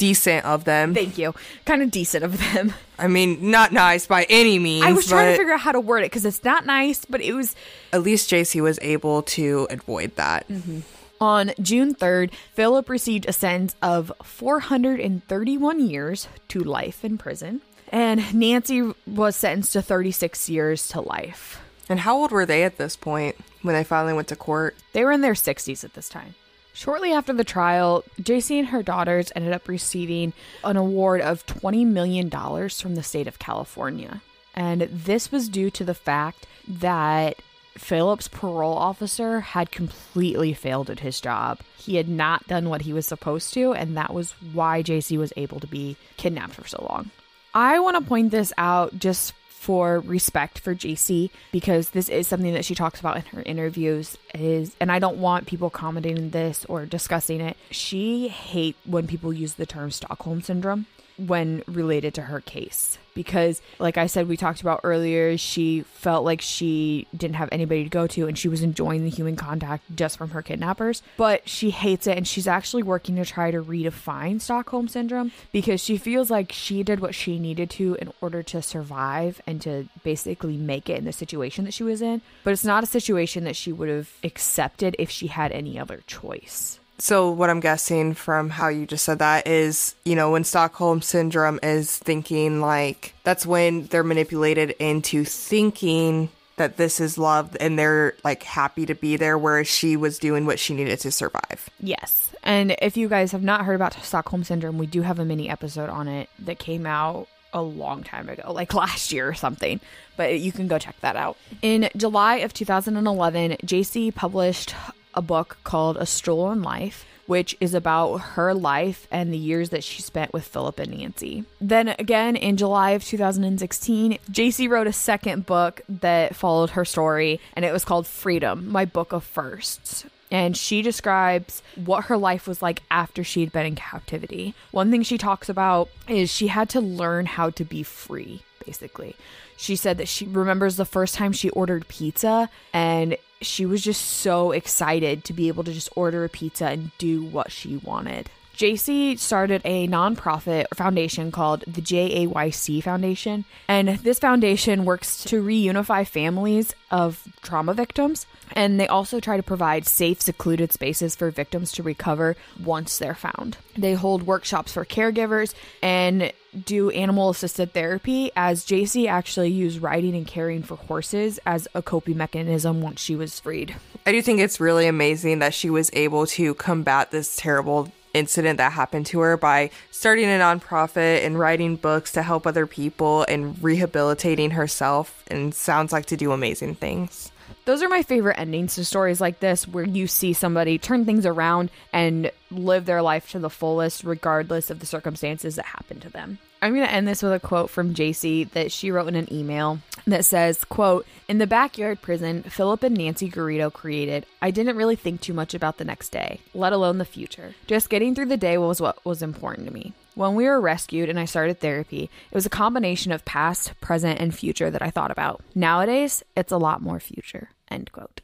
decent 0.00 0.46
of 0.46 0.64
them. 0.64 0.94
Thank 0.94 1.18
you. 1.18 1.34
Kind 1.66 1.82
of 1.82 1.90
decent 1.90 2.24
of 2.24 2.38
them. 2.38 2.72
I 2.98 3.06
mean, 3.06 3.50
not 3.50 3.70
nice 3.70 4.06
by 4.06 4.26
any 4.30 4.58
means. 4.58 4.84
I 4.84 4.92
was 4.92 5.06
trying 5.06 5.32
to 5.32 5.36
figure 5.36 5.52
out 5.52 5.60
how 5.60 5.72
to 5.72 5.80
word 5.80 5.98
it 5.98 6.06
because 6.06 6.24
it's 6.24 6.42
not 6.42 6.64
nice, 6.64 7.04
but 7.04 7.20
it 7.20 7.34
was 7.34 7.54
at 7.92 8.02
least 8.02 8.30
JC 8.30 8.62
was 8.62 8.78
able 8.80 9.22
to 9.22 9.68
avoid 9.70 10.16
that. 10.16 10.48
Mm-hmm. 10.48 10.80
On 11.20 11.52
June 11.60 11.94
3rd, 11.94 12.32
Philip 12.54 12.88
received 12.88 13.28
a 13.28 13.32
sentence 13.34 13.76
of 13.82 14.10
431 14.22 15.80
years 15.80 16.28
to 16.48 16.60
life 16.60 17.04
in 17.04 17.18
prison, 17.18 17.60
and 17.90 18.34
Nancy 18.34 18.94
was 19.06 19.36
sentenced 19.36 19.74
to 19.74 19.82
36 19.82 20.48
years 20.48 20.88
to 20.88 21.02
life. 21.02 21.60
And 21.90 22.00
how 22.00 22.16
old 22.16 22.30
were 22.30 22.46
they 22.46 22.64
at 22.64 22.78
this 22.78 22.96
point 22.96 23.36
when 23.60 23.74
they 23.74 23.84
finally 23.84 24.14
went 24.14 24.28
to 24.28 24.36
court? 24.36 24.76
They 24.94 25.04
were 25.04 25.12
in 25.12 25.20
their 25.20 25.34
60s 25.34 25.84
at 25.84 25.92
this 25.92 26.08
time. 26.08 26.36
Shortly 26.72 27.12
after 27.12 27.32
the 27.32 27.44
trial, 27.44 28.04
JC 28.20 28.58
and 28.58 28.68
her 28.68 28.82
daughters 28.82 29.32
ended 29.34 29.52
up 29.52 29.68
receiving 29.68 30.32
an 30.64 30.76
award 30.76 31.20
of 31.20 31.46
$20 31.46 31.86
million 31.86 32.30
from 32.30 32.94
the 32.94 33.02
state 33.02 33.26
of 33.26 33.38
California. 33.38 34.22
And 34.54 34.82
this 34.82 35.30
was 35.32 35.48
due 35.48 35.70
to 35.70 35.84
the 35.84 35.94
fact 35.94 36.46
that 36.66 37.36
Philip's 37.76 38.28
parole 38.28 38.76
officer 38.76 39.40
had 39.40 39.70
completely 39.70 40.52
failed 40.52 40.90
at 40.90 41.00
his 41.00 41.20
job. 41.20 41.60
He 41.76 41.96
had 41.96 42.08
not 42.08 42.46
done 42.46 42.68
what 42.68 42.82
he 42.82 42.92
was 42.92 43.06
supposed 43.06 43.54
to, 43.54 43.72
and 43.72 43.96
that 43.96 44.12
was 44.12 44.32
why 44.52 44.82
JC 44.82 45.18
was 45.18 45.32
able 45.36 45.60
to 45.60 45.66
be 45.66 45.96
kidnapped 46.16 46.54
for 46.54 46.66
so 46.66 46.86
long. 46.88 47.10
I 47.54 47.80
want 47.80 47.96
to 47.96 48.08
point 48.08 48.30
this 48.30 48.52
out 48.58 48.98
just 48.98 49.32
for 49.60 50.00
respect 50.00 50.58
for 50.58 50.74
JC 50.74 51.28
because 51.52 51.90
this 51.90 52.08
is 52.08 52.26
something 52.26 52.54
that 52.54 52.64
she 52.64 52.74
talks 52.74 52.98
about 52.98 53.16
in 53.16 53.22
her 53.24 53.42
interviews 53.42 54.16
is 54.34 54.74
and 54.80 54.90
I 54.90 54.98
don't 54.98 55.18
want 55.18 55.46
people 55.46 55.68
commenting 55.68 56.30
this 56.30 56.64
or 56.64 56.86
discussing 56.86 57.42
it. 57.42 57.58
She 57.70 58.28
hate 58.28 58.76
when 58.86 59.06
people 59.06 59.34
use 59.34 59.54
the 59.54 59.66
term 59.66 59.90
Stockholm 59.90 60.40
syndrome 60.40 60.86
when 61.26 61.62
related 61.66 62.14
to 62.14 62.22
her 62.22 62.40
case. 62.40 62.98
Because 63.14 63.60
like 63.78 63.98
I 63.98 64.06
said 64.06 64.28
we 64.28 64.36
talked 64.36 64.60
about 64.60 64.80
earlier 64.84 65.36
she 65.36 65.82
felt 65.82 66.24
like 66.24 66.40
she 66.40 67.06
didn't 67.14 67.36
have 67.36 67.48
anybody 67.52 67.84
to 67.84 67.90
go 67.90 68.06
to 68.06 68.28
and 68.28 68.38
she 68.38 68.48
was 68.48 68.62
enjoying 68.62 69.04
the 69.04 69.10
human 69.10 69.36
contact 69.36 69.84
just 69.94 70.16
from 70.16 70.30
her 70.30 70.42
kidnappers. 70.42 71.02
But 71.16 71.48
she 71.48 71.70
hates 71.70 72.06
it 72.06 72.16
and 72.16 72.26
she's 72.26 72.46
actually 72.46 72.82
working 72.82 73.16
to 73.16 73.24
try 73.24 73.50
to 73.50 73.62
redefine 73.62 74.40
Stockholm 74.40 74.88
syndrome 74.88 75.32
because 75.52 75.82
she 75.82 75.96
feels 75.96 76.30
like 76.30 76.52
she 76.52 76.82
did 76.82 77.00
what 77.00 77.14
she 77.14 77.38
needed 77.38 77.70
to 77.70 77.96
in 78.00 78.12
order 78.20 78.42
to 78.44 78.62
survive 78.62 79.40
and 79.46 79.60
to 79.62 79.88
basically 80.02 80.56
make 80.56 80.88
it 80.88 80.98
in 80.98 81.04
the 81.04 81.12
situation 81.12 81.64
that 81.64 81.74
she 81.74 81.82
was 81.82 82.00
in. 82.00 82.22
But 82.44 82.52
it's 82.52 82.64
not 82.64 82.84
a 82.84 82.86
situation 82.86 83.44
that 83.44 83.56
she 83.56 83.72
would 83.72 83.88
have 83.88 84.10
accepted 84.24 84.96
if 84.98 85.10
she 85.10 85.26
had 85.26 85.52
any 85.52 85.78
other 85.78 86.00
choice 86.06 86.79
So, 87.00 87.30
what 87.30 87.48
I'm 87.48 87.60
guessing 87.60 88.14
from 88.14 88.50
how 88.50 88.68
you 88.68 88.86
just 88.86 89.04
said 89.04 89.20
that 89.20 89.46
is, 89.46 89.94
you 90.04 90.14
know, 90.14 90.30
when 90.30 90.44
Stockholm 90.44 91.00
syndrome 91.00 91.58
is 91.62 91.96
thinking 91.96 92.60
like 92.60 93.14
that's 93.24 93.46
when 93.46 93.86
they're 93.86 94.04
manipulated 94.04 94.70
into 94.78 95.24
thinking 95.24 96.28
that 96.56 96.76
this 96.76 97.00
is 97.00 97.16
love 97.16 97.56
and 97.58 97.78
they're 97.78 98.14
like 98.22 98.42
happy 98.42 98.84
to 98.84 98.94
be 98.94 99.16
there, 99.16 99.38
whereas 99.38 99.66
she 99.66 99.96
was 99.96 100.18
doing 100.18 100.44
what 100.44 100.58
she 100.58 100.74
needed 100.74 101.00
to 101.00 101.10
survive. 101.10 101.70
Yes. 101.80 102.30
And 102.42 102.76
if 102.82 102.98
you 102.98 103.08
guys 103.08 103.32
have 103.32 103.42
not 103.42 103.64
heard 103.64 103.76
about 103.76 103.94
Stockholm 104.04 104.44
Syndrome, 104.44 104.76
we 104.76 104.86
do 104.86 105.00
have 105.00 105.18
a 105.18 105.24
mini 105.24 105.48
episode 105.48 105.88
on 105.88 106.06
it 106.06 106.28
that 106.40 106.58
came 106.58 106.84
out 106.84 107.28
a 107.54 107.62
long 107.62 108.02
time 108.02 108.28
ago, 108.28 108.52
like 108.52 108.74
last 108.74 109.10
year 109.10 109.26
or 109.26 109.34
something. 109.34 109.80
But 110.18 110.38
you 110.38 110.52
can 110.52 110.68
go 110.68 110.78
check 110.78 111.00
that 111.00 111.16
out. 111.16 111.38
In 111.62 111.88
July 111.96 112.36
of 112.36 112.52
2011, 112.52 113.56
JC 113.64 114.14
published 114.14 114.74
a 115.14 115.22
book 115.22 115.58
called 115.64 115.96
A 115.96 116.06
Stolen 116.06 116.62
Life. 116.62 117.06
Which 117.26 117.56
is 117.60 117.74
about 117.74 118.16
her 118.16 118.52
life 118.52 119.06
and 119.08 119.32
the 119.32 119.38
years 119.38 119.68
that 119.68 119.84
she 119.84 120.02
spent 120.02 120.32
with 120.32 120.44
Philip 120.44 120.80
and 120.80 120.90
Nancy. 120.90 121.44
Then 121.60 121.94
again, 121.96 122.34
in 122.34 122.56
July 122.56 122.90
of 122.90 123.04
2016, 123.04 124.18
JC 124.32 124.68
wrote 124.68 124.88
a 124.88 124.92
second 124.92 125.46
book 125.46 125.80
that 125.88 126.34
followed 126.34 126.70
her 126.70 126.84
story, 126.84 127.38
and 127.54 127.64
it 127.64 127.72
was 127.72 127.84
called 127.84 128.08
Freedom 128.08 128.68
My 128.68 128.84
Book 128.84 129.12
of 129.12 129.22
Firsts 129.22 130.06
and 130.30 130.56
she 130.56 130.82
describes 130.82 131.62
what 131.74 132.04
her 132.04 132.16
life 132.16 132.46
was 132.46 132.62
like 132.62 132.82
after 132.90 133.24
she'd 133.24 133.52
been 133.52 133.66
in 133.66 133.74
captivity. 133.74 134.54
One 134.70 134.90
thing 134.90 135.02
she 135.02 135.18
talks 135.18 135.48
about 135.48 135.88
is 136.08 136.30
she 136.30 136.48
had 136.48 136.68
to 136.70 136.80
learn 136.80 137.26
how 137.26 137.50
to 137.50 137.64
be 137.64 137.82
free, 137.82 138.42
basically. 138.64 139.16
She 139.56 139.76
said 139.76 139.98
that 139.98 140.08
she 140.08 140.26
remembers 140.26 140.76
the 140.76 140.84
first 140.84 141.14
time 141.14 141.32
she 141.32 141.50
ordered 141.50 141.88
pizza 141.88 142.48
and 142.72 143.16
she 143.40 143.66
was 143.66 143.82
just 143.82 144.02
so 144.02 144.52
excited 144.52 145.24
to 145.24 145.32
be 145.32 145.48
able 145.48 145.64
to 145.64 145.72
just 145.72 145.88
order 145.96 146.24
a 146.24 146.28
pizza 146.28 146.66
and 146.66 146.90
do 146.98 147.24
what 147.24 147.50
she 147.50 147.76
wanted. 147.76 148.30
JC 148.60 149.18
started 149.18 149.62
a 149.64 149.88
nonprofit 149.88 150.66
foundation 150.74 151.32
called 151.32 151.64
the 151.66 151.80
JAYC 151.80 152.82
Foundation, 152.82 153.46
and 153.68 153.88
this 154.00 154.18
foundation 154.18 154.84
works 154.84 155.24
to 155.24 155.42
reunify 155.42 156.06
families 156.06 156.74
of 156.90 157.26
trauma 157.40 157.72
victims. 157.72 158.26
And 158.52 158.78
they 158.78 158.86
also 158.86 159.18
try 159.18 159.38
to 159.38 159.42
provide 159.42 159.86
safe, 159.86 160.20
secluded 160.20 160.72
spaces 160.72 161.16
for 161.16 161.30
victims 161.30 161.72
to 161.72 161.82
recover 161.82 162.36
once 162.62 162.98
they're 162.98 163.14
found. 163.14 163.56
They 163.78 163.94
hold 163.94 164.24
workshops 164.24 164.74
for 164.74 164.84
caregivers 164.84 165.54
and 165.82 166.30
do 166.66 166.90
animal 166.90 167.30
assisted 167.30 167.72
therapy, 167.72 168.30
as 168.36 168.66
JC 168.66 169.08
actually 169.08 169.52
used 169.52 169.80
riding 169.80 170.14
and 170.14 170.26
caring 170.26 170.62
for 170.62 170.76
horses 170.76 171.40
as 171.46 171.66
a 171.74 171.80
coping 171.80 172.18
mechanism 172.18 172.82
once 172.82 173.00
she 173.00 173.16
was 173.16 173.40
freed. 173.40 173.74
I 174.04 174.12
do 174.12 174.20
think 174.20 174.40
it's 174.40 174.60
really 174.60 174.86
amazing 174.86 175.38
that 175.38 175.54
she 175.54 175.70
was 175.70 175.88
able 175.94 176.26
to 176.26 176.52
combat 176.54 177.10
this 177.10 177.36
terrible 177.36 177.90
incident 178.14 178.58
that 178.58 178.72
happened 178.72 179.06
to 179.06 179.20
her 179.20 179.36
by 179.36 179.70
starting 179.90 180.26
a 180.26 180.38
nonprofit 180.38 181.24
and 181.24 181.38
writing 181.38 181.76
books 181.76 182.12
to 182.12 182.22
help 182.22 182.46
other 182.46 182.66
people 182.66 183.24
and 183.28 183.62
rehabilitating 183.62 184.52
herself 184.52 185.22
and 185.28 185.54
sounds 185.54 185.92
like 185.92 186.06
to 186.06 186.16
do 186.16 186.32
amazing 186.32 186.74
things. 186.74 187.30
Those 187.64 187.82
are 187.82 187.88
my 187.88 188.02
favorite 188.02 188.38
endings 188.38 188.74
to 188.76 188.84
stories 188.84 189.20
like 189.20 189.40
this, 189.40 189.68
where 189.68 189.84
you 189.84 190.06
see 190.06 190.32
somebody 190.32 190.78
turn 190.78 191.04
things 191.04 191.26
around 191.26 191.70
and 191.92 192.30
live 192.50 192.86
their 192.86 193.02
life 193.02 193.30
to 193.30 193.38
the 193.38 193.50
fullest, 193.50 194.02
regardless 194.02 194.70
of 194.70 194.80
the 194.80 194.86
circumstances 194.86 195.56
that 195.56 195.66
happen 195.66 196.00
to 196.00 196.08
them. 196.08 196.38
I'm 196.62 196.74
going 196.74 196.86
to 196.86 196.92
end 196.92 197.08
this 197.08 197.22
with 197.22 197.32
a 197.32 197.40
quote 197.40 197.70
from 197.70 197.94
JC 197.94 198.50
that 198.50 198.70
she 198.70 198.90
wrote 198.90 199.08
in 199.08 199.16
an 199.16 199.32
email 199.32 199.78
that 200.06 200.24
says, 200.24 200.64
quote, 200.64 201.06
In 201.26 201.38
the 201.38 201.46
backyard 201.46 202.02
prison 202.02 202.42
Philip 202.42 202.82
and 202.82 202.96
Nancy 202.96 203.30
Garrido 203.30 203.72
created, 203.72 204.26
I 204.42 204.50
didn't 204.50 204.76
really 204.76 204.96
think 204.96 205.20
too 205.20 205.32
much 205.32 205.54
about 205.54 205.78
the 205.78 205.84
next 205.84 206.10
day, 206.10 206.40
let 206.52 206.72
alone 206.72 206.98
the 206.98 207.04
future. 207.04 207.54
Just 207.66 207.88
getting 207.88 208.14
through 208.14 208.26
the 208.26 208.36
day 208.36 208.58
was 208.58 208.80
what 208.80 209.04
was 209.06 209.22
important 209.22 209.68
to 209.68 209.72
me. 209.72 209.94
When 210.14 210.34
we 210.34 210.44
were 210.44 210.60
rescued 210.60 211.08
and 211.08 211.18
I 211.18 211.24
started 211.24 211.60
therapy, 211.60 212.10
it 212.30 212.34
was 212.34 212.46
a 212.46 212.50
combination 212.50 213.12
of 213.12 213.24
past, 213.24 213.80
present, 213.80 214.20
and 214.20 214.34
future 214.34 214.70
that 214.70 214.82
I 214.82 214.90
thought 214.90 215.10
about. 215.10 215.42
Nowadays, 215.54 216.22
it's 216.36 216.52
a 216.52 216.58
lot 216.58 216.82
more 216.82 217.00
future. 217.00 217.50
End 217.70 217.90
quote. 217.92 218.20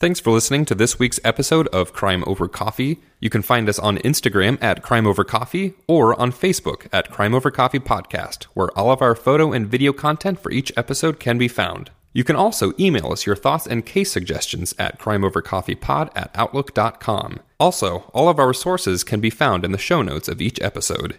Thanks 0.00 0.18
for 0.18 0.30
listening 0.30 0.64
to 0.64 0.74
this 0.74 0.98
week's 0.98 1.20
episode 1.24 1.68
of 1.68 1.92
Crime 1.92 2.24
Over 2.26 2.48
Coffee. 2.48 3.00
You 3.20 3.28
can 3.28 3.42
find 3.42 3.68
us 3.68 3.78
on 3.78 3.98
Instagram 3.98 4.56
at 4.62 4.82
Crime 4.82 5.06
Over 5.06 5.24
Coffee 5.24 5.74
or 5.86 6.18
on 6.18 6.32
Facebook 6.32 6.86
at 6.90 7.10
Crime 7.10 7.34
Over 7.34 7.50
Coffee 7.50 7.80
Podcast, 7.80 8.44
where 8.54 8.70
all 8.78 8.90
of 8.90 9.02
our 9.02 9.14
photo 9.14 9.52
and 9.52 9.68
video 9.68 9.92
content 9.92 10.40
for 10.40 10.50
each 10.50 10.72
episode 10.74 11.20
can 11.20 11.36
be 11.36 11.48
found. 11.48 11.90
You 12.14 12.24
can 12.24 12.34
also 12.34 12.72
email 12.80 13.12
us 13.12 13.26
your 13.26 13.36
thoughts 13.36 13.66
and 13.66 13.84
case 13.84 14.10
suggestions 14.10 14.74
at 14.78 14.98
crimeovercoffeepod 14.98 16.12
at 16.16 16.30
outlook.com. 16.34 17.40
Also, 17.58 18.10
all 18.14 18.30
of 18.30 18.38
our 18.38 18.54
sources 18.54 19.04
can 19.04 19.20
be 19.20 19.28
found 19.28 19.66
in 19.66 19.72
the 19.72 19.76
show 19.76 20.00
notes 20.00 20.28
of 20.28 20.40
each 20.40 20.58
episode. 20.62 21.18